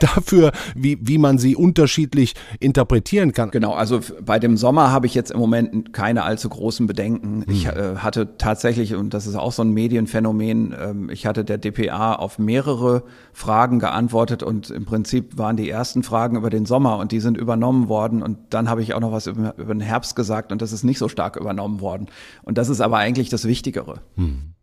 dafür, 0.00 0.52
wie, 0.74 0.98
wie 1.02 1.18
man 1.18 1.38
sie 1.38 1.56
unterschiedlich 1.56 2.34
interpretieren 2.58 3.32
kann. 3.32 3.50
Genau, 3.50 3.74
also 3.74 4.00
bei 4.24 4.38
dem 4.38 4.56
Sommer 4.56 4.90
habe 4.90 5.06
ich 5.06 5.14
jetzt 5.14 5.30
im 5.30 5.38
Moment 5.38 5.92
keine 5.92 6.24
allzu 6.24 6.48
großen 6.48 6.86
Bedenken. 6.86 7.44
Ich 7.48 7.66
mhm. 7.66 7.70
äh, 7.70 7.96
hatte 7.96 8.38
tatsächlich, 8.46 8.94
und 8.94 9.12
das 9.12 9.26
ist 9.26 9.34
auch 9.34 9.50
so 9.50 9.62
ein 9.62 9.72
Medienphänomen, 9.72 10.72
ähm, 10.80 11.10
ich 11.10 11.26
hatte 11.26 11.44
der 11.44 11.58
DPA 11.58 12.14
auf 12.14 12.38
mehrere 12.38 13.02
Fragen 13.32 13.80
geantwortet 13.80 14.44
und 14.44 14.70
im 14.70 14.84
Prinzip 14.84 15.36
waren 15.36 15.56
die 15.56 15.68
ersten 15.68 16.04
Fragen 16.04 16.36
über 16.36 16.48
den 16.48 16.64
Sommer 16.64 16.98
und 16.98 17.10
die 17.10 17.18
sind 17.18 17.36
übernommen 17.36 17.88
worden 17.88 18.22
und 18.22 18.38
dann 18.50 18.70
habe 18.70 18.82
ich 18.82 18.94
auch 18.94 19.00
noch 19.00 19.10
was 19.10 19.26
über, 19.26 19.52
den 19.52 19.80
Herbst 19.80 20.14
gesagt 20.14 20.52
und 20.52 20.62
das 20.62 20.72
ist 20.72 20.84
nicht 20.84 20.98
so 20.98 21.08
stark 21.08 21.34
übernommen 21.34 21.80
worden. 21.80 22.06
Und 22.44 22.56
das 22.56 22.68
ist 22.68 22.80
aber 22.80 22.98
eigentlich 22.98 23.30
das 23.30 23.46
Wichtigere. 23.46 23.96
Hm. 24.14 24.54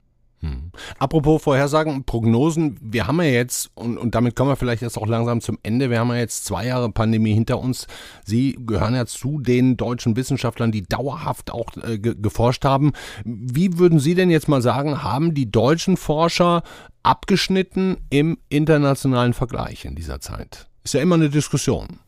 Hm. 0.43 0.71
Apropos 0.99 1.41
Vorhersagen, 1.41 2.03
Prognosen, 2.03 2.77
wir 2.81 3.07
haben 3.07 3.21
ja 3.21 3.29
jetzt, 3.29 3.71
und, 3.75 3.97
und 3.97 4.13
damit 4.13 4.35
kommen 4.35 4.49
wir 4.49 4.57
vielleicht 4.57 4.81
jetzt 4.81 4.97
auch 4.97 5.07
langsam 5.07 5.39
zum 5.39 5.57
Ende, 5.63 5.89
wir 5.89 6.01
haben 6.01 6.09
ja 6.09 6.17
jetzt 6.17 6.43
zwei 6.43 6.65
Jahre 6.65 6.91
Pandemie 6.91 7.33
hinter 7.33 7.59
uns. 7.59 7.87
Sie 8.25 8.59
gehören 8.59 8.93
ja 8.93 9.05
zu 9.05 9.39
den 9.39 9.77
deutschen 9.77 10.17
Wissenschaftlern, 10.17 10.73
die 10.73 10.83
dauerhaft 10.83 11.49
auch 11.49 11.69
äh, 11.77 11.97
geforscht 11.97 12.65
haben. 12.65 12.91
Wie 13.23 13.77
würden 13.77 13.99
Sie 13.99 14.15
denn 14.15 14.29
jetzt 14.29 14.49
mal 14.49 14.61
sagen, 14.61 15.01
haben 15.01 15.33
die 15.33 15.49
deutschen 15.49 15.95
Forscher 15.95 16.63
abgeschnitten 17.03 17.95
im 18.09 18.37
internationalen 18.49 19.31
Vergleich 19.31 19.85
in 19.85 19.95
dieser 19.95 20.19
Zeit? 20.19 20.67
Ist 20.83 20.93
ja 20.93 20.99
immer 20.99 21.15
eine 21.15 21.29
Diskussion. 21.29 21.99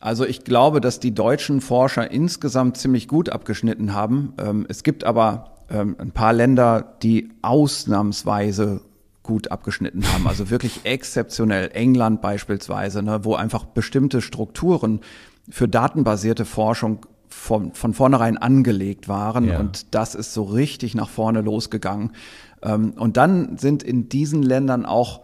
Also 0.00 0.24
ich 0.24 0.42
glaube, 0.42 0.80
dass 0.80 0.98
die 0.98 1.14
deutschen 1.14 1.60
Forscher 1.60 2.10
insgesamt 2.10 2.78
ziemlich 2.78 3.06
gut 3.06 3.28
abgeschnitten 3.28 3.94
haben. 3.94 4.32
Ähm, 4.40 4.66
es 4.68 4.82
gibt 4.82 5.04
aber 5.04 5.59
ähm, 5.70 5.96
ein 5.98 6.12
paar 6.12 6.32
Länder, 6.32 6.96
die 7.02 7.30
ausnahmsweise 7.42 8.82
gut 9.22 9.50
abgeschnitten 9.50 10.04
haben, 10.12 10.26
also 10.26 10.50
wirklich 10.50 10.80
exzeptionell. 10.84 11.70
England 11.72 12.20
beispielsweise, 12.20 13.02
ne, 13.02 13.24
wo 13.24 13.34
einfach 13.34 13.64
bestimmte 13.64 14.20
Strukturen 14.20 15.00
für 15.48 15.68
datenbasierte 15.68 16.44
Forschung 16.44 17.06
von, 17.28 17.72
von 17.72 17.94
vornherein 17.94 18.38
angelegt 18.38 19.08
waren 19.08 19.46
ja. 19.46 19.60
und 19.60 19.94
das 19.94 20.14
ist 20.14 20.34
so 20.34 20.42
richtig 20.42 20.94
nach 20.94 21.08
vorne 21.08 21.42
losgegangen. 21.42 22.12
Ähm, 22.62 22.92
und 22.96 23.16
dann 23.16 23.56
sind 23.56 23.82
in 23.82 24.08
diesen 24.08 24.42
Ländern 24.42 24.84
auch 24.84 25.20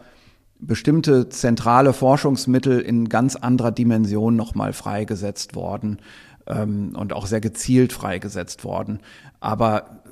bestimmte 0.59 1.29
zentrale 1.29 1.93
Forschungsmittel 1.93 2.81
in 2.81 3.09
ganz 3.09 3.37
anderer 3.37 3.73
Dimension 3.73 4.37
nochmal 4.37 4.73
freigesetzt 4.73 5.55
worden 5.55 5.99
ähm, 6.47 6.95
und 6.97 7.13
auch 7.13 7.27
sehr 7.27 7.41
gezielt 7.41 7.93
freigesetzt 7.93 8.65
worden. 8.65 9.01
Aber 9.41 10.03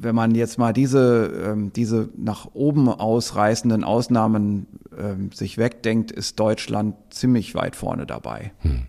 wenn 0.00 0.14
man 0.14 0.34
jetzt 0.34 0.58
mal 0.58 0.72
diese, 0.72 1.26
ähm, 1.44 1.72
diese 1.72 2.08
nach 2.16 2.48
oben 2.52 2.88
ausreißenden 2.88 3.84
Ausnahmen 3.84 4.66
ähm, 4.96 5.30
sich 5.32 5.58
wegdenkt, 5.58 6.10
ist 6.10 6.40
Deutschland 6.40 6.96
ziemlich 7.10 7.54
weit 7.54 7.76
vorne 7.76 8.06
dabei. 8.06 8.52
Hm. 8.60 8.86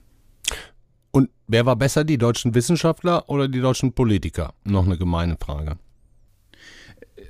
Und 1.12 1.30
wer 1.48 1.66
war 1.66 1.76
besser, 1.76 2.04
die 2.04 2.18
deutschen 2.18 2.56
Wissenschaftler 2.56 3.30
oder 3.30 3.48
die 3.48 3.60
deutschen 3.60 3.94
Politiker? 3.94 4.54
Noch 4.64 4.86
eine 4.86 4.98
gemeine 4.98 5.38
Frage 5.40 5.78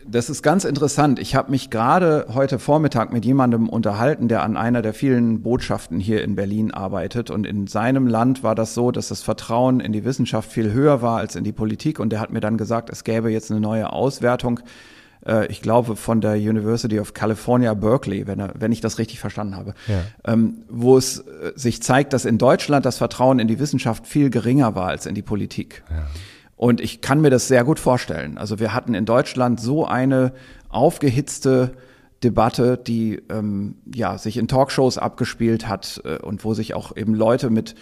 das 0.07 0.29
ist 0.29 0.41
ganz 0.41 0.63
interessant. 0.63 1.19
Ich 1.19 1.35
habe 1.35 1.51
mich 1.51 1.69
gerade 1.69 2.27
heute 2.33 2.59
Vormittag 2.59 3.13
mit 3.13 3.25
jemandem 3.25 3.69
unterhalten, 3.69 4.27
der 4.27 4.43
an 4.43 4.57
einer 4.57 4.81
der 4.81 4.93
vielen 4.93 5.41
Botschaften 5.41 5.99
hier 5.99 6.23
in 6.23 6.35
Berlin 6.35 6.71
arbeitet. 6.71 7.29
Und 7.29 7.45
in 7.45 7.67
seinem 7.67 8.07
Land 8.07 8.43
war 8.43 8.55
das 8.55 8.73
so, 8.73 8.91
dass 8.91 9.09
das 9.09 9.21
Vertrauen 9.21 9.79
in 9.79 9.91
die 9.93 10.03
Wissenschaft 10.03 10.51
viel 10.51 10.71
höher 10.71 11.01
war 11.01 11.17
als 11.17 11.35
in 11.35 11.43
die 11.43 11.51
Politik. 11.51 11.99
Und 11.99 12.11
der 12.11 12.19
hat 12.19 12.31
mir 12.31 12.39
dann 12.39 12.57
gesagt, 12.57 12.89
es 12.89 13.03
gäbe 13.03 13.31
jetzt 13.31 13.51
eine 13.51 13.59
neue 13.59 13.91
Auswertung. 13.91 14.59
Äh, 15.25 15.47
ich 15.47 15.61
glaube 15.61 15.95
von 15.95 16.21
der 16.21 16.33
University 16.33 16.99
of 16.99 17.13
California, 17.13 17.73
Berkeley, 17.73 18.27
wenn, 18.27 18.39
er, 18.39 18.53
wenn 18.57 18.71
ich 18.71 18.81
das 18.81 18.97
richtig 18.97 19.19
verstanden 19.19 19.55
habe, 19.55 19.73
ja. 19.87 20.01
ähm, 20.25 20.63
wo 20.69 20.97
es 20.97 21.19
äh, 21.19 21.53
sich 21.55 21.81
zeigt, 21.81 22.13
dass 22.13 22.25
in 22.25 22.37
Deutschland 22.37 22.85
das 22.85 22.97
Vertrauen 22.97 23.39
in 23.39 23.47
die 23.47 23.59
Wissenschaft 23.59 24.07
viel 24.07 24.29
geringer 24.29 24.75
war 24.75 24.87
als 24.87 25.05
in 25.05 25.15
die 25.15 25.21
Politik. 25.21 25.83
Ja. 25.89 26.07
Und 26.61 26.79
ich 26.79 27.01
kann 27.01 27.21
mir 27.21 27.31
das 27.31 27.47
sehr 27.47 27.63
gut 27.63 27.79
vorstellen. 27.79 28.37
Also 28.37 28.59
wir 28.59 28.71
hatten 28.71 28.93
in 28.93 29.05
Deutschland 29.05 29.59
so 29.59 29.83
eine 29.87 30.31
aufgehitzte 30.69 31.71
Debatte, 32.23 32.77
die 32.77 33.19
ähm, 33.31 33.77
ja 33.91 34.19
sich 34.19 34.37
in 34.37 34.47
Talkshows 34.47 34.99
abgespielt 34.99 35.67
hat 35.67 36.03
äh, 36.05 36.19
und 36.19 36.45
wo 36.45 36.53
sich 36.53 36.75
auch 36.75 36.95
eben 36.95 37.15
Leute 37.15 37.49
mit 37.49 37.73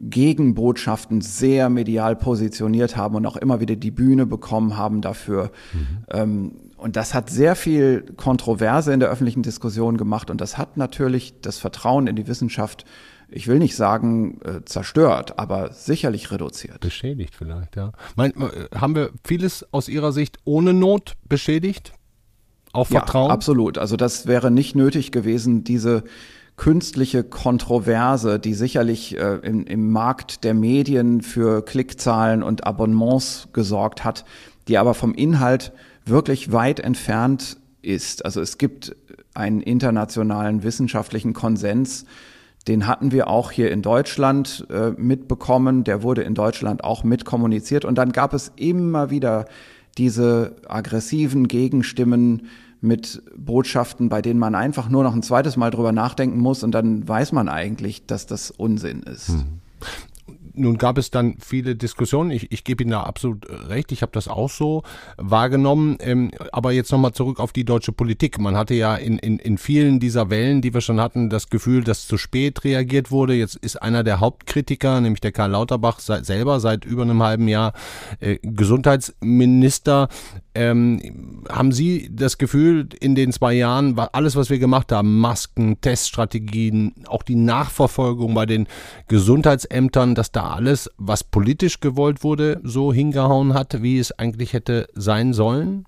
Gegenbotschaften 0.00 1.20
sehr 1.20 1.68
medial 1.68 2.14
positioniert 2.14 2.96
haben 2.96 3.16
und 3.16 3.26
auch 3.26 3.36
immer 3.36 3.58
wieder 3.58 3.74
die 3.74 3.90
Bühne 3.90 4.24
bekommen 4.24 4.76
haben 4.76 5.00
dafür. 5.00 5.50
Mhm. 5.72 5.86
Ähm, 6.08 6.52
und 6.76 6.94
das 6.94 7.14
hat 7.14 7.30
sehr 7.30 7.56
viel 7.56 8.02
Kontroverse 8.16 8.92
in 8.92 9.00
der 9.00 9.08
öffentlichen 9.08 9.42
Diskussion 9.42 9.96
gemacht 9.96 10.30
und 10.30 10.40
das 10.40 10.56
hat 10.56 10.76
natürlich 10.76 11.40
das 11.40 11.58
Vertrauen 11.58 12.06
in 12.06 12.14
die 12.14 12.28
Wissenschaft 12.28 12.84
ich 13.30 13.46
will 13.48 13.58
nicht 13.58 13.76
sagen 13.76 14.40
äh, 14.42 14.64
zerstört, 14.64 15.38
aber 15.38 15.72
sicherlich 15.72 16.30
reduziert. 16.30 16.80
Beschädigt 16.80 17.34
vielleicht, 17.34 17.76
ja. 17.76 17.92
Mein, 18.16 18.32
äh, 18.32 18.68
haben 18.74 18.94
wir 18.94 19.10
vieles 19.24 19.66
aus 19.72 19.88
Ihrer 19.88 20.12
Sicht 20.12 20.38
ohne 20.44 20.72
Not 20.72 21.14
beschädigt? 21.28 21.92
Auch 22.72 22.86
Vertrauen? 22.86 23.28
Ja, 23.28 23.34
absolut. 23.34 23.78
Also 23.78 23.96
das 23.96 24.26
wäre 24.26 24.50
nicht 24.50 24.74
nötig 24.74 25.12
gewesen, 25.12 25.64
diese 25.64 26.04
künstliche 26.56 27.22
Kontroverse, 27.22 28.38
die 28.38 28.54
sicherlich 28.54 29.16
äh, 29.16 29.36
im, 29.42 29.64
im 29.64 29.90
Markt 29.90 30.44
der 30.44 30.54
Medien 30.54 31.22
für 31.22 31.64
Klickzahlen 31.64 32.42
und 32.42 32.66
Abonnements 32.66 33.48
gesorgt 33.52 34.04
hat, 34.04 34.24
die 34.66 34.76
aber 34.76 34.94
vom 34.94 35.14
Inhalt 35.14 35.72
wirklich 36.04 36.52
weit 36.52 36.80
entfernt 36.80 37.58
ist. 37.80 38.24
Also 38.24 38.40
es 38.40 38.58
gibt 38.58 38.96
einen 39.34 39.60
internationalen 39.60 40.62
wissenschaftlichen 40.62 41.32
Konsens, 41.32 42.06
den 42.66 42.86
hatten 42.86 43.12
wir 43.12 43.28
auch 43.28 43.50
hier 43.50 43.70
in 43.70 43.82
Deutschland 43.82 44.66
äh, 44.70 44.90
mitbekommen. 44.90 45.84
Der 45.84 46.02
wurde 46.02 46.22
in 46.22 46.34
Deutschland 46.34 46.84
auch 46.84 47.04
mitkommuniziert. 47.04 47.84
Und 47.84 47.96
dann 47.96 48.12
gab 48.12 48.34
es 48.34 48.52
immer 48.56 49.10
wieder 49.10 49.46
diese 49.96 50.56
aggressiven 50.68 51.48
Gegenstimmen 51.48 52.48
mit 52.80 53.22
Botschaften, 53.36 54.08
bei 54.08 54.22
denen 54.22 54.38
man 54.38 54.54
einfach 54.54 54.88
nur 54.88 55.02
noch 55.02 55.14
ein 55.14 55.22
zweites 55.22 55.56
Mal 55.56 55.70
drüber 55.70 55.92
nachdenken 55.92 56.38
muss 56.38 56.62
und 56.62 56.72
dann 56.72 57.08
weiß 57.08 57.32
man 57.32 57.48
eigentlich, 57.48 58.06
dass 58.06 58.26
das 58.26 58.52
Unsinn 58.52 59.02
ist. 59.02 59.28
Hm 59.28 59.60
nun 60.58 60.78
gab 60.78 60.98
es 60.98 61.10
dann 61.10 61.36
viele 61.38 61.76
Diskussionen. 61.76 62.30
Ich, 62.30 62.52
ich 62.52 62.64
gebe 62.64 62.82
Ihnen 62.82 62.92
da 62.92 63.02
absolut 63.02 63.46
recht. 63.68 63.92
Ich 63.92 64.02
habe 64.02 64.12
das 64.12 64.28
auch 64.28 64.50
so 64.50 64.82
wahrgenommen. 65.16 65.96
Ähm, 66.00 66.30
aber 66.52 66.72
jetzt 66.72 66.92
nochmal 66.92 67.12
zurück 67.12 67.40
auf 67.40 67.52
die 67.52 67.64
deutsche 67.64 67.92
Politik. 67.92 68.38
Man 68.38 68.56
hatte 68.56 68.74
ja 68.74 68.94
in, 68.96 69.18
in, 69.18 69.38
in 69.38 69.58
vielen 69.58 70.00
dieser 70.00 70.30
Wellen, 70.30 70.60
die 70.60 70.74
wir 70.74 70.80
schon 70.80 71.00
hatten, 71.00 71.30
das 71.30 71.48
Gefühl, 71.48 71.84
dass 71.84 72.06
zu 72.06 72.18
spät 72.18 72.64
reagiert 72.64 73.10
wurde. 73.10 73.34
Jetzt 73.34 73.56
ist 73.56 73.80
einer 73.80 74.04
der 74.04 74.20
Hauptkritiker, 74.20 75.00
nämlich 75.00 75.20
der 75.20 75.32
Karl 75.32 75.52
Lauterbach, 75.52 76.00
seit, 76.00 76.26
selber 76.26 76.60
seit 76.60 76.84
über 76.84 77.02
einem 77.02 77.22
halben 77.22 77.48
Jahr 77.48 77.72
äh, 78.20 78.38
Gesundheitsminister. 78.42 80.08
Ähm, 80.54 81.44
haben 81.48 81.72
Sie 81.72 82.10
das 82.12 82.38
Gefühl, 82.38 82.88
in 83.00 83.14
den 83.14 83.32
zwei 83.32 83.54
Jahren, 83.54 83.96
alles, 83.98 84.34
was 84.34 84.50
wir 84.50 84.58
gemacht 84.58 84.90
haben, 84.90 85.20
Masken, 85.20 85.80
Teststrategien, 85.80 86.94
auch 87.06 87.22
die 87.22 87.36
Nachverfolgung 87.36 88.34
bei 88.34 88.44
den 88.44 88.66
Gesundheitsämtern, 89.06 90.14
dass 90.14 90.32
da 90.32 90.47
alles, 90.48 90.90
was 90.96 91.24
politisch 91.24 91.80
gewollt 91.80 92.22
wurde, 92.22 92.60
so 92.62 92.92
hingehauen 92.92 93.54
hat, 93.54 93.82
wie 93.82 93.98
es 93.98 94.18
eigentlich 94.18 94.52
hätte 94.52 94.88
sein 94.94 95.32
sollen? 95.32 95.84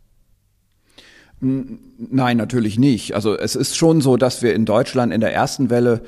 Nein, 1.41 2.37
natürlich 2.37 2.79
nicht. 2.79 3.15
Also 3.15 3.37
es 3.37 3.57
ist 3.57 3.77
schon 3.77 4.01
so, 4.01 4.17
dass 4.17 4.43
wir 4.43 4.55
in 4.55 4.67
Deutschland 4.67 5.13
in 5.13 5.21
der 5.21 5.33
ersten 5.33 5.71
Welle 5.71 6.03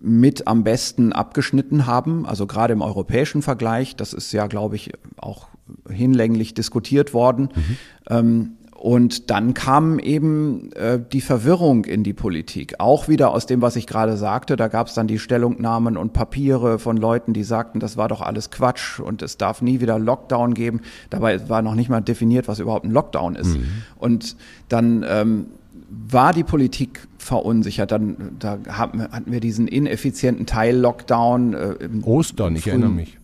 mit 0.00 0.48
am 0.48 0.64
besten 0.64 1.12
abgeschnitten 1.12 1.86
haben, 1.86 2.26
also 2.26 2.46
gerade 2.48 2.72
im 2.72 2.82
europäischen 2.82 3.42
Vergleich. 3.42 3.94
Das 3.94 4.12
ist 4.12 4.32
ja, 4.32 4.48
glaube 4.48 4.74
ich, 4.74 4.90
auch 5.16 5.46
hinlänglich 5.88 6.54
diskutiert 6.54 7.14
worden. 7.14 7.50
Mhm. 7.54 7.76
Ähm, 8.10 8.52
und 8.82 9.30
dann 9.30 9.54
kam 9.54 10.00
eben 10.00 10.72
äh, 10.72 10.98
die 11.12 11.20
Verwirrung 11.20 11.84
in 11.84 12.02
die 12.02 12.12
Politik. 12.12 12.80
Auch 12.80 13.06
wieder 13.06 13.30
aus 13.30 13.46
dem, 13.46 13.62
was 13.62 13.76
ich 13.76 13.86
gerade 13.86 14.16
sagte. 14.16 14.56
Da 14.56 14.66
gab 14.66 14.88
es 14.88 14.94
dann 14.94 15.06
die 15.06 15.20
Stellungnahmen 15.20 15.96
und 15.96 16.12
Papiere 16.12 16.80
von 16.80 16.96
Leuten, 16.96 17.32
die 17.32 17.44
sagten, 17.44 17.78
das 17.78 17.96
war 17.96 18.08
doch 18.08 18.20
alles 18.20 18.50
Quatsch 18.50 18.98
und 18.98 19.22
es 19.22 19.36
darf 19.36 19.62
nie 19.62 19.80
wieder 19.80 20.00
Lockdown 20.00 20.54
geben. 20.54 20.80
Dabei 21.10 21.48
war 21.48 21.62
noch 21.62 21.76
nicht 21.76 21.90
mal 21.90 22.00
definiert, 22.00 22.48
was 22.48 22.58
überhaupt 22.58 22.84
ein 22.84 22.90
Lockdown 22.90 23.36
ist. 23.36 23.56
Mhm. 23.56 23.68
Und 24.00 24.36
dann 24.68 25.04
ähm, 25.08 25.46
war 25.88 26.32
die 26.32 26.42
Politik 26.42 27.06
verunsichert. 27.18 27.92
Dann 27.92 28.16
da 28.40 28.58
hatten 28.68 29.06
wir 29.26 29.38
diesen 29.38 29.68
ineffizienten 29.68 30.44
Teil-Lockdown. 30.44 31.54
Äh, 31.54 31.74
Ostern, 32.02 32.56
ich 32.56 32.66
erinnere 32.66 32.90
mich. 32.90 33.16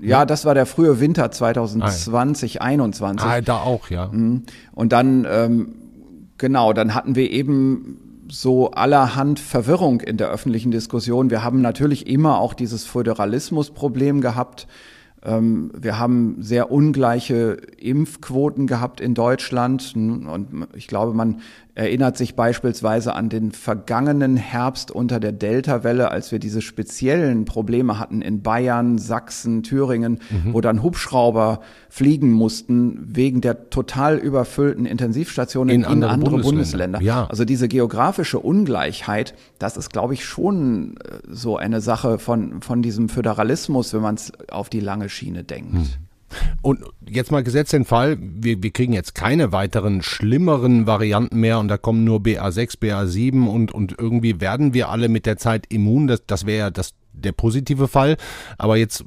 Ja, 0.00 0.24
das 0.24 0.44
war 0.44 0.54
der 0.54 0.66
frühe 0.66 1.00
Winter 1.00 1.30
2020, 1.30 2.60
ah, 2.60 2.64
21. 2.64 3.26
Ah, 3.26 3.40
da 3.40 3.58
auch, 3.58 3.90
ja. 3.90 4.08
Mhm. 4.08 4.42
Und 4.72 4.92
dann, 4.92 5.26
ähm, 5.28 5.74
genau, 6.38 6.72
dann 6.72 6.94
hatten 6.94 7.14
wir 7.14 7.30
eben 7.30 7.98
so 8.30 8.70
allerhand 8.70 9.38
Verwirrung 9.38 10.00
in 10.00 10.16
der 10.16 10.28
öffentlichen 10.28 10.70
Diskussion. 10.70 11.30
Wir 11.30 11.44
haben 11.44 11.60
natürlich 11.60 12.06
immer 12.06 12.38
auch 12.38 12.54
dieses 12.54 12.84
Föderalismusproblem 12.84 14.20
gehabt. 14.20 14.66
Ähm, 15.24 15.70
wir 15.76 15.98
haben 15.98 16.36
sehr 16.40 16.70
ungleiche 16.70 17.58
Impfquoten 17.78 18.66
gehabt 18.66 19.00
in 19.00 19.14
Deutschland 19.14 19.92
und 19.94 20.66
ich 20.74 20.86
glaube, 20.86 21.14
man 21.14 21.40
erinnert 21.76 22.16
sich 22.16 22.34
beispielsweise 22.34 23.14
an 23.14 23.28
den 23.28 23.52
vergangenen 23.52 24.36
Herbst 24.38 24.90
unter 24.90 25.20
der 25.20 25.32
Delta-Welle, 25.32 26.10
als 26.10 26.32
wir 26.32 26.38
diese 26.38 26.62
speziellen 26.62 27.44
Probleme 27.44 27.98
hatten 27.98 28.22
in 28.22 28.40
Bayern, 28.40 28.96
Sachsen, 28.96 29.62
Thüringen, 29.62 30.20
mhm. 30.30 30.54
wo 30.54 30.62
dann 30.62 30.82
Hubschrauber 30.82 31.60
fliegen 31.90 32.32
mussten 32.32 33.14
wegen 33.14 33.42
der 33.42 33.68
total 33.68 34.16
überfüllten 34.16 34.86
Intensivstationen 34.86 35.74
in, 35.74 35.80
in 35.82 35.86
andere, 35.86 36.10
andere 36.10 36.30
Bundesländer. 36.38 36.98
Bundesländer. 36.98 37.00
Ja. 37.02 37.26
Also 37.26 37.44
diese 37.44 37.68
geografische 37.68 38.40
Ungleichheit, 38.40 39.34
das 39.58 39.76
ist, 39.76 39.92
glaube 39.92 40.14
ich, 40.14 40.24
schon 40.24 40.96
äh, 40.96 41.18
so 41.28 41.58
eine 41.58 41.82
Sache 41.82 42.18
von, 42.18 42.62
von 42.62 42.80
diesem 42.80 43.10
Föderalismus, 43.10 43.92
wenn 43.92 44.00
man 44.00 44.14
es 44.14 44.32
auf 44.50 44.70
die 44.70 44.80
lange 44.80 45.10
Schiene 45.10 45.44
denkt. 45.44 45.74
Mhm. 45.74 45.86
Und 46.62 46.84
jetzt 47.08 47.30
mal 47.30 47.42
gesetzt 47.42 47.72
den 47.72 47.84
Fall, 47.84 48.18
wir, 48.20 48.62
wir 48.62 48.70
kriegen 48.70 48.92
jetzt 48.92 49.14
keine 49.14 49.52
weiteren 49.52 50.02
schlimmeren 50.02 50.86
Varianten 50.86 51.40
mehr 51.40 51.58
und 51.58 51.68
da 51.68 51.78
kommen 51.78 52.04
nur 52.04 52.20
BA6, 52.20 52.78
BA7 52.78 53.46
und, 53.46 53.72
und 53.72 53.94
irgendwie 53.98 54.40
werden 54.40 54.74
wir 54.74 54.88
alle 54.88 55.08
mit 55.08 55.26
der 55.26 55.36
Zeit 55.36 55.66
immun. 55.68 56.06
Das, 56.06 56.26
das 56.26 56.46
wäre 56.46 56.58
ja 56.58 56.70
das 56.70 56.94
der 57.16 57.32
positive 57.32 57.88
Fall. 57.88 58.16
Aber 58.58 58.76
jetzt 58.76 59.04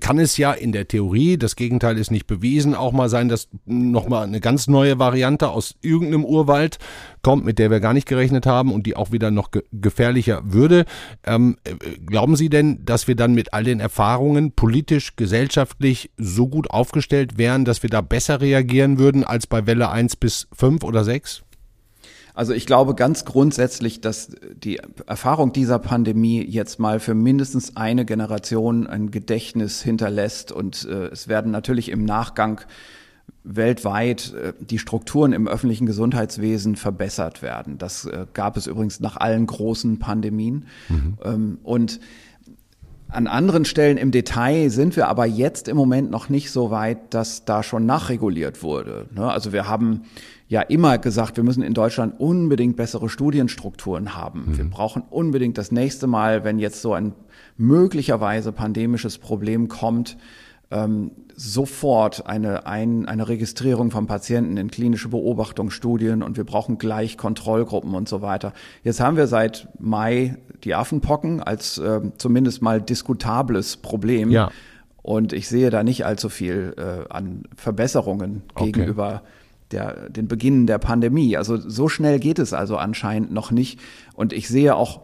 kann 0.00 0.18
es 0.18 0.36
ja 0.36 0.52
in 0.52 0.72
der 0.72 0.88
Theorie, 0.88 1.38
das 1.38 1.56
Gegenteil 1.56 1.98
ist 1.98 2.10
nicht 2.10 2.26
bewiesen, 2.26 2.74
auch 2.74 2.92
mal 2.92 3.08
sein, 3.08 3.28
dass 3.28 3.48
nochmal 3.64 4.24
eine 4.24 4.40
ganz 4.40 4.68
neue 4.68 4.98
Variante 4.98 5.48
aus 5.48 5.74
irgendeinem 5.80 6.24
Urwald 6.24 6.78
kommt, 7.22 7.44
mit 7.44 7.58
der 7.58 7.70
wir 7.70 7.80
gar 7.80 7.94
nicht 7.94 8.08
gerechnet 8.08 8.46
haben 8.46 8.72
und 8.72 8.86
die 8.86 8.96
auch 8.96 9.12
wieder 9.12 9.30
noch 9.30 9.50
ge 9.50 9.62
gefährlicher 9.72 10.42
würde. 10.44 10.84
Ähm, 11.24 11.56
äh, 11.64 11.74
glauben 12.04 12.36
Sie 12.36 12.48
denn, 12.48 12.84
dass 12.84 13.08
wir 13.08 13.16
dann 13.16 13.34
mit 13.34 13.54
all 13.54 13.64
den 13.64 13.80
Erfahrungen 13.80 14.52
politisch, 14.52 15.16
gesellschaftlich 15.16 16.10
so 16.16 16.48
gut 16.48 16.70
aufgestellt 16.70 17.38
wären, 17.38 17.64
dass 17.64 17.82
wir 17.82 17.90
da 17.90 18.00
besser 18.00 18.40
reagieren 18.40 18.98
würden 18.98 19.24
als 19.24 19.46
bei 19.46 19.66
Welle 19.66 19.90
1 19.90 20.16
bis 20.16 20.48
5 20.52 20.84
oder 20.84 21.04
6? 21.04 21.42
Also 22.34 22.54
ich 22.54 22.66
glaube 22.66 22.94
ganz 22.94 23.24
grundsätzlich, 23.24 24.00
dass 24.00 24.30
die 24.54 24.80
Erfahrung 25.06 25.52
dieser 25.52 25.78
Pandemie 25.78 26.42
jetzt 26.42 26.78
mal 26.78 26.98
für 26.98 27.14
mindestens 27.14 27.76
eine 27.76 28.04
Generation 28.04 28.86
ein 28.86 29.10
Gedächtnis 29.10 29.82
hinterlässt 29.82 30.50
und 30.50 30.86
äh, 30.86 31.08
es 31.08 31.28
werden 31.28 31.50
natürlich 31.50 31.90
im 31.90 32.04
Nachgang 32.04 32.62
weltweit 33.44 34.32
äh, 34.34 34.52
die 34.60 34.78
Strukturen 34.78 35.32
im 35.32 35.48
öffentlichen 35.48 35.86
Gesundheitswesen 35.86 36.76
verbessert 36.76 37.42
werden. 37.42 37.76
Das 37.78 38.06
äh, 38.06 38.26
gab 38.32 38.56
es 38.56 38.66
übrigens 38.66 39.00
nach 39.00 39.16
allen 39.16 39.46
großen 39.46 39.98
Pandemien. 39.98 40.66
Mhm. 40.88 41.18
Ähm, 41.24 41.58
und 41.62 42.00
an 43.08 43.26
anderen 43.26 43.66
Stellen 43.66 43.98
im 43.98 44.10
Detail 44.10 44.70
sind 44.70 44.96
wir 44.96 45.08
aber 45.08 45.26
jetzt 45.26 45.68
im 45.68 45.76
Moment 45.76 46.10
noch 46.10 46.30
nicht 46.30 46.50
so 46.50 46.70
weit, 46.70 47.12
dass 47.12 47.44
da 47.44 47.62
schon 47.62 47.84
nachreguliert 47.84 48.62
wurde. 48.62 49.06
Ne? 49.14 49.30
Also 49.30 49.52
wir 49.52 49.68
haben 49.68 50.04
ja 50.52 50.60
immer 50.60 50.98
gesagt, 50.98 51.38
wir 51.38 51.44
müssen 51.44 51.62
in 51.62 51.72
Deutschland 51.72 52.20
unbedingt 52.20 52.76
bessere 52.76 53.08
Studienstrukturen 53.08 54.14
haben. 54.14 54.48
Mhm. 54.48 54.58
Wir 54.58 54.64
brauchen 54.68 55.02
unbedingt 55.08 55.56
das 55.56 55.72
nächste 55.72 56.06
Mal, 56.06 56.44
wenn 56.44 56.58
jetzt 56.58 56.82
so 56.82 56.92
ein 56.92 57.14
möglicherweise 57.56 58.52
pandemisches 58.52 59.16
Problem 59.16 59.68
kommt, 59.68 60.18
ähm, 60.70 61.12
sofort 61.34 62.26
eine, 62.26 62.66
ein, 62.66 63.08
eine 63.08 63.28
Registrierung 63.28 63.90
von 63.90 64.06
Patienten 64.06 64.58
in 64.58 64.70
klinische 64.70 65.08
Beobachtungsstudien 65.08 66.22
und 66.22 66.36
wir 66.36 66.44
brauchen 66.44 66.76
gleich 66.76 67.16
Kontrollgruppen 67.16 67.94
und 67.94 68.06
so 68.06 68.20
weiter. 68.20 68.52
Jetzt 68.84 69.00
haben 69.00 69.16
wir 69.16 69.28
seit 69.28 69.68
Mai 69.78 70.36
die 70.64 70.74
Affenpocken 70.74 71.42
als 71.42 71.78
äh, 71.78 72.02
zumindest 72.18 72.60
mal 72.60 72.82
diskutables 72.82 73.78
Problem. 73.78 74.30
Ja. 74.30 74.50
Und 75.00 75.32
ich 75.32 75.48
sehe 75.48 75.70
da 75.70 75.82
nicht 75.82 76.04
allzu 76.04 76.28
viel 76.28 76.74
äh, 76.76 77.10
an 77.10 77.44
Verbesserungen 77.56 78.42
okay. 78.54 78.66
gegenüber 78.66 79.22
der, 79.72 80.10
den 80.10 80.28
Beginn 80.28 80.66
der 80.66 80.78
Pandemie. 80.78 81.36
Also 81.36 81.56
so 81.56 81.88
schnell 81.88 82.18
geht 82.18 82.38
es 82.38 82.52
also 82.52 82.76
anscheinend 82.76 83.32
noch 83.32 83.50
nicht. 83.50 83.80
Und 84.14 84.32
ich 84.32 84.48
sehe 84.48 84.76
auch, 84.76 85.02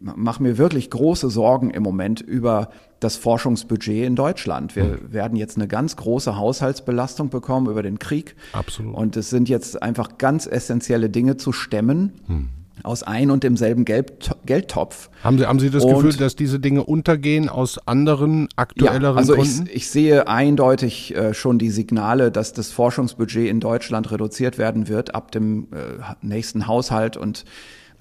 mache 0.00 0.42
mir 0.42 0.58
wirklich 0.58 0.90
große 0.90 1.30
Sorgen 1.30 1.70
im 1.70 1.82
Moment 1.82 2.20
über 2.20 2.70
das 2.98 3.16
Forschungsbudget 3.16 4.06
in 4.06 4.16
Deutschland. 4.16 4.76
Wir 4.76 4.84
mhm. 4.84 5.12
werden 5.12 5.36
jetzt 5.36 5.56
eine 5.56 5.68
ganz 5.68 5.96
große 5.96 6.36
Haushaltsbelastung 6.36 7.30
bekommen 7.30 7.68
über 7.68 7.82
den 7.82 7.98
Krieg. 7.98 8.36
Absolut. 8.52 8.94
Und 8.94 9.16
es 9.16 9.30
sind 9.30 9.48
jetzt 9.48 9.82
einfach 9.82 10.18
ganz 10.18 10.46
essentielle 10.46 11.08
Dinge 11.08 11.36
zu 11.36 11.52
stemmen. 11.52 12.12
Mhm 12.26 12.48
aus 12.82 13.02
ein 13.02 13.30
und 13.30 13.44
demselben 13.44 13.84
Geld, 13.84 14.30
Geldtopf. 14.46 15.10
Haben 15.22 15.38
Sie, 15.38 15.46
haben 15.46 15.60
Sie 15.60 15.70
das 15.70 15.84
und, 15.84 15.94
Gefühl, 15.94 16.12
dass 16.14 16.36
diese 16.36 16.60
Dinge 16.60 16.84
untergehen 16.84 17.48
aus 17.48 17.78
anderen 17.86 18.48
aktuelleren 18.56 19.14
ja, 19.14 19.18
also 19.18 19.34
Gründen? 19.34 19.66
Ich, 19.66 19.76
ich 19.76 19.90
sehe 19.90 20.28
eindeutig 20.28 21.14
äh, 21.14 21.34
schon 21.34 21.58
die 21.58 21.70
Signale, 21.70 22.30
dass 22.30 22.52
das 22.52 22.70
Forschungsbudget 22.70 23.48
in 23.48 23.60
Deutschland 23.60 24.10
reduziert 24.10 24.58
werden 24.58 24.88
wird 24.88 25.14
ab 25.14 25.32
dem 25.32 25.68
äh, 25.72 26.02
nächsten 26.22 26.66
Haushalt 26.66 27.16
und 27.16 27.44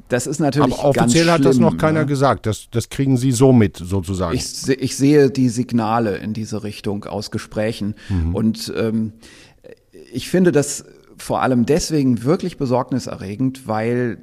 das 0.10 0.26
ist 0.26 0.40
natürlich 0.40 0.74
Aber 0.74 0.86
offiziell 0.86 1.28
ganz 1.28 1.40
hat 1.40 1.46
das 1.46 1.60
noch 1.60 1.78
keiner 1.78 2.02
ne? 2.02 2.06
gesagt. 2.08 2.48
Das, 2.48 2.70
das 2.72 2.90
kriegen 2.90 3.16
Sie 3.16 3.32
so 3.32 3.54
mit, 3.54 3.78
sozusagen. 3.78 4.36
Ich, 4.36 4.68
ich 4.68 4.96
sehe 4.96 5.30
die 5.30 5.50
Signale 5.50 6.18
in 6.18 6.34
diese 6.34 6.64
Richtung 6.64 7.06
aus 7.06 7.30
Gesprächen. 7.30 7.94
Mhm. 8.10 8.36
Und 8.36 8.74
ähm, 8.76 9.14
ich 10.12 10.30
finde 10.30 10.52
das 10.52 10.84
vor 11.18 11.42
allem 11.42 11.66
deswegen 11.66 12.24
wirklich 12.24 12.58
besorgniserregend, 12.58 13.68
weil 13.68 14.18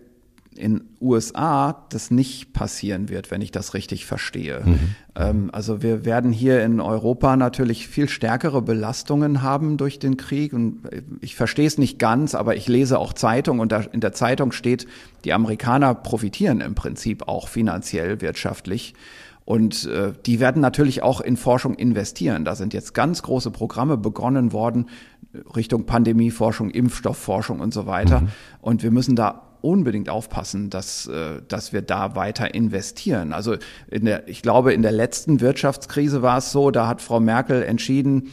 in 0.56 0.84
USA 1.00 1.86
das 1.90 2.10
nicht 2.10 2.52
passieren 2.52 3.08
wird, 3.08 3.30
wenn 3.30 3.40
ich 3.40 3.50
das 3.50 3.74
richtig 3.74 4.06
verstehe. 4.06 4.62
Mhm. 4.64 4.78
Ähm, 5.14 5.50
also 5.52 5.82
wir 5.82 6.04
werden 6.04 6.32
hier 6.32 6.64
in 6.64 6.80
Europa 6.80 7.36
natürlich 7.36 7.88
viel 7.88 8.08
stärkere 8.08 8.62
Belastungen 8.62 9.42
haben 9.42 9.76
durch 9.76 9.98
den 9.98 10.16
Krieg. 10.16 10.52
Und 10.52 10.82
ich 11.20 11.34
verstehe 11.36 11.66
es 11.66 11.78
nicht 11.78 11.98
ganz, 11.98 12.34
aber 12.34 12.56
ich 12.56 12.68
lese 12.68 12.98
auch 12.98 13.12
Zeitung 13.12 13.58
und 13.58 13.72
da 13.72 13.80
in 13.80 14.00
der 14.00 14.12
Zeitung 14.12 14.52
steht, 14.52 14.86
die 15.24 15.32
Amerikaner 15.32 15.94
profitieren 15.94 16.60
im 16.60 16.74
Prinzip 16.74 17.28
auch 17.28 17.48
finanziell, 17.48 18.20
wirtschaftlich. 18.20 18.94
Und 19.44 19.86
äh, 19.86 20.12
die 20.26 20.40
werden 20.40 20.60
natürlich 20.60 21.04
auch 21.04 21.20
in 21.20 21.36
Forschung 21.36 21.74
investieren. 21.74 22.44
Da 22.44 22.56
sind 22.56 22.74
jetzt 22.74 22.94
ganz 22.94 23.22
große 23.22 23.52
Programme 23.52 23.96
begonnen 23.96 24.52
worden 24.52 24.86
Richtung 25.54 25.86
Pandemieforschung, 25.86 26.70
Impfstoffforschung 26.70 27.60
und 27.60 27.72
so 27.72 27.86
weiter. 27.86 28.22
Mhm. 28.22 28.28
Und 28.60 28.82
wir 28.82 28.90
müssen 28.90 29.16
da 29.16 29.45
unbedingt 29.66 30.08
aufpassen, 30.08 30.70
dass, 30.70 31.06
äh, 31.06 31.42
dass 31.48 31.72
wir 31.72 31.82
da 31.82 32.14
weiter 32.14 32.54
investieren. 32.54 33.32
Also 33.32 33.56
in 33.90 34.04
der, 34.04 34.28
ich 34.28 34.42
glaube, 34.42 34.72
in 34.72 34.82
der 34.82 34.92
letzten 34.92 35.40
Wirtschaftskrise 35.40 36.22
war 36.22 36.38
es 36.38 36.52
so, 36.52 36.70
da 36.70 36.86
hat 36.86 37.02
Frau 37.02 37.20
Merkel 37.20 37.62
entschieden, 37.62 38.30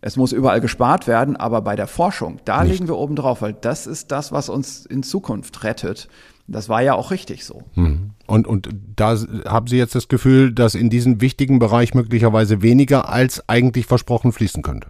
es 0.00 0.16
muss 0.16 0.32
überall 0.32 0.60
gespart 0.60 1.06
werden, 1.06 1.34
aber 1.34 1.62
bei 1.62 1.76
der 1.76 1.86
Forschung, 1.86 2.38
da 2.44 2.62
Nicht. 2.62 2.72
legen 2.72 2.88
wir 2.88 2.96
oben 2.96 3.16
drauf, 3.16 3.40
weil 3.40 3.54
das 3.54 3.86
ist 3.86 4.12
das, 4.12 4.32
was 4.32 4.50
uns 4.50 4.84
in 4.84 5.02
Zukunft 5.02 5.64
rettet. 5.64 6.08
Das 6.46 6.68
war 6.68 6.82
ja 6.82 6.94
auch 6.94 7.10
richtig 7.10 7.46
so. 7.46 7.62
Hm. 7.72 8.10
Und, 8.26 8.46
und 8.46 8.68
da 8.96 9.16
haben 9.46 9.66
Sie 9.66 9.78
jetzt 9.78 9.94
das 9.94 10.08
Gefühl, 10.08 10.52
dass 10.52 10.74
in 10.74 10.90
diesem 10.90 11.22
wichtigen 11.22 11.58
Bereich 11.58 11.94
möglicherweise 11.94 12.60
weniger 12.60 13.08
als 13.08 13.48
eigentlich 13.48 13.86
versprochen 13.86 14.32
fließen 14.32 14.62
könnte? 14.62 14.88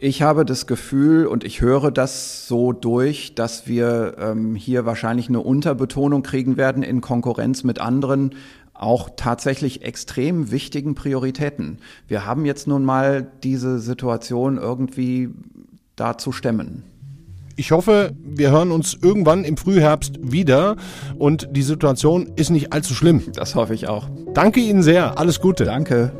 Ich 0.00 0.22
habe 0.22 0.44
das 0.44 0.68
Gefühl 0.68 1.26
und 1.26 1.42
ich 1.42 1.60
höre 1.60 1.90
das 1.90 2.46
so 2.46 2.72
durch, 2.72 3.34
dass 3.34 3.66
wir 3.66 4.14
ähm, 4.18 4.54
hier 4.54 4.86
wahrscheinlich 4.86 5.28
eine 5.28 5.40
Unterbetonung 5.40 6.22
kriegen 6.22 6.56
werden 6.56 6.84
in 6.84 7.00
Konkurrenz 7.00 7.64
mit 7.64 7.80
anderen 7.80 8.36
auch 8.74 9.10
tatsächlich 9.16 9.82
extrem 9.82 10.52
wichtigen 10.52 10.94
Prioritäten. 10.94 11.78
Wir 12.06 12.24
haben 12.24 12.44
jetzt 12.44 12.68
nun 12.68 12.84
mal 12.84 13.26
diese 13.42 13.80
Situation 13.80 14.56
irgendwie 14.56 15.30
da 15.96 16.16
zu 16.16 16.30
stemmen. 16.30 16.84
Ich 17.56 17.72
hoffe, 17.72 18.12
wir 18.22 18.52
hören 18.52 18.70
uns 18.70 18.96
irgendwann 19.02 19.42
im 19.42 19.56
Frühherbst 19.56 20.20
wieder 20.22 20.76
und 21.18 21.48
die 21.50 21.62
Situation 21.62 22.30
ist 22.36 22.50
nicht 22.50 22.72
allzu 22.72 22.94
schlimm. 22.94 23.24
Das 23.34 23.56
hoffe 23.56 23.74
ich 23.74 23.88
auch. 23.88 24.08
Danke 24.32 24.60
Ihnen 24.60 24.84
sehr. 24.84 25.18
Alles 25.18 25.40
Gute. 25.40 25.64
Danke. 25.64 26.12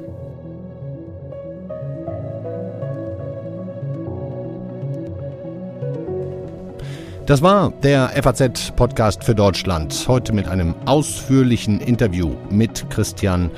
Das 7.29 7.43
war 7.43 7.75
der 7.83 8.09
FAZ-Podcast 8.23 9.23
für 9.23 9.35
Deutschland. 9.35 10.07
Heute 10.09 10.33
mit 10.33 10.49
einem 10.49 10.75
ausführlichen 10.87 11.79
Interview 11.79 12.35
mit 12.49 12.89
Christian 12.89 13.51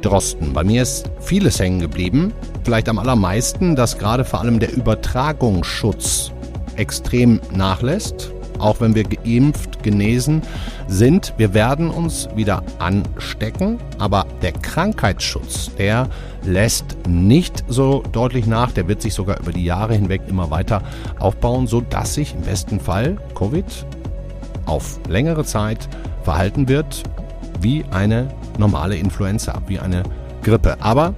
Drosten. 0.00 0.52
Bei 0.52 0.62
mir 0.62 0.82
ist 0.82 1.10
vieles 1.18 1.58
hängen 1.58 1.80
geblieben. 1.80 2.32
Vielleicht 2.62 2.88
am 2.88 3.00
allermeisten, 3.00 3.74
dass 3.74 3.98
gerade 3.98 4.24
vor 4.24 4.42
allem 4.42 4.60
der 4.60 4.72
Übertragungsschutz 4.72 6.30
extrem 6.76 7.40
nachlässt 7.52 8.30
auch 8.58 8.80
wenn 8.80 8.94
wir 8.94 9.04
geimpft, 9.04 9.82
genesen 9.82 10.42
sind. 10.88 11.34
Wir 11.36 11.54
werden 11.54 11.90
uns 11.90 12.28
wieder 12.34 12.62
anstecken, 12.78 13.78
aber 13.98 14.26
der 14.42 14.52
Krankheitsschutz, 14.52 15.70
der 15.76 16.08
lässt 16.44 16.96
nicht 17.08 17.64
so 17.68 18.02
deutlich 18.12 18.46
nach. 18.46 18.72
Der 18.72 18.88
wird 18.88 19.02
sich 19.02 19.14
sogar 19.14 19.40
über 19.40 19.52
die 19.52 19.64
Jahre 19.64 19.94
hinweg 19.94 20.22
immer 20.28 20.50
weiter 20.50 20.82
aufbauen, 21.18 21.66
sodass 21.66 22.14
sich 22.14 22.34
im 22.34 22.42
besten 22.42 22.80
Fall 22.80 23.16
Covid 23.34 23.64
auf 24.66 24.98
längere 25.08 25.44
Zeit 25.44 25.88
verhalten 26.22 26.68
wird 26.68 27.02
wie 27.60 27.84
eine 27.90 28.28
normale 28.58 28.96
Influenza, 28.96 29.62
wie 29.66 29.78
eine 29.78 30.02
Grippe. 30.42 30.76
Aber 30.80 31.14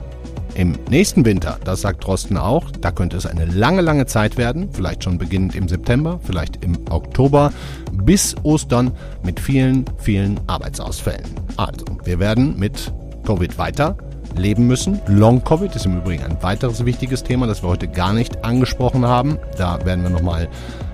im 0.59 0.77
nächsten 0.91 1.25
Winter, 1.25 1.57
das 1.63 1.83
sagt 1.83 2.05
Drosten 2.05 2.37
auch, 2.37 2.73
da 2.73 2.91
könnte 2.91 3.17
es 3.17 3.27
eine 3.27 3.45
lange, 3.45 3.81
lange 3.81 4.07
Zeit 4.07 4.37
werden, 4.37 4.69
vielleicht 4.73 5.05
schon 5.05 5.17
beginnend 5.17 5.55
im 5.55 5.69
September, 5.69 6.19
vielleicht 6.25 6.65
im 6.65 6.77
Oktober, 6.91 7.53
bis 7.93 8.35
Ostern 8.43 8.91
mit 9.23 9.39
vielen, 9.39 9.85
vielen 9.99 10.41
Arbeitsausfällen. 10.49 11.31
Also, 11.57 11.85
wir 12.03 12.19
werden 12.19 12.59
mit 12.59 12.93
Covid 13.25 13.57
weiter 13.57 13.97
leben 14.37 14.67
müssen. 14.67 15.01
Long-Covid 15.07 15.77
ist 15.77 15.87
im 15.87 15.99
Übrigen 15.99 16.25
ein 16.25 16.43
weiteres 16.43 16.85
wichtiges 16.85 17.23
Thema, 17.23 17.47
das 17.47 17.63
wir 17.63 17.69
heute 17.69 17.87
gar 17.87 18.13
nicht 18.13 18.45
angesprochen 18.45 19.07
haben. 19.07 19.39
Da 19.57 19.85
werden 19.87 20.03
wir 20.03 20.11
nochmal 20.11 20.49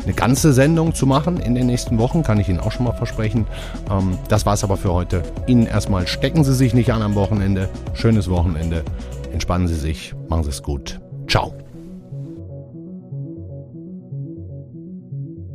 eine 0.04 0.12
ganze 0.12 0.52
Sendung 0.52 0.94
zu 0.94 1.06
machen 1.06 1.38
in 1.38 1.54
den 1.54 1.68
nächsten 1.68 1.96
Wochen, 1.96 2.22
kann 2.22 2.38
ich 2.38 2.50
Ihnen 2.50 2.60
auch 2.60 2.70
schon 2.70 2.84
mal 2.84 2.92
versprechen. 2.92 3.46
Ähm, 3.90 4.18
das 4.28 4.44
war 4.44 4.52
es 4.52 4.62
aber 4.62 4.76
für 4.76 4.92
heute. 4.92 5.22
Ihnen 5.46 5.66
erstmal 5.66 6.06
stecken 6.06 6.44
Sie 6.44 6.54
sich 6.54 6.74
nicht 6.74 6.92
an 6.92 7.00
am 7.00 7.14
Wochenende. 7.14 7.70
Schönes 7.94 8.28
Wochenende 8.28 8.84
Entspannen 9.34 9.66
Sie 9.66 9.74
sich, 9.74 10.14
machen 10.28 10.44
Sie 10.44 10.50
es 10.50 10.62
gut. 10.62 11.00
Ciao. 11.26 11.52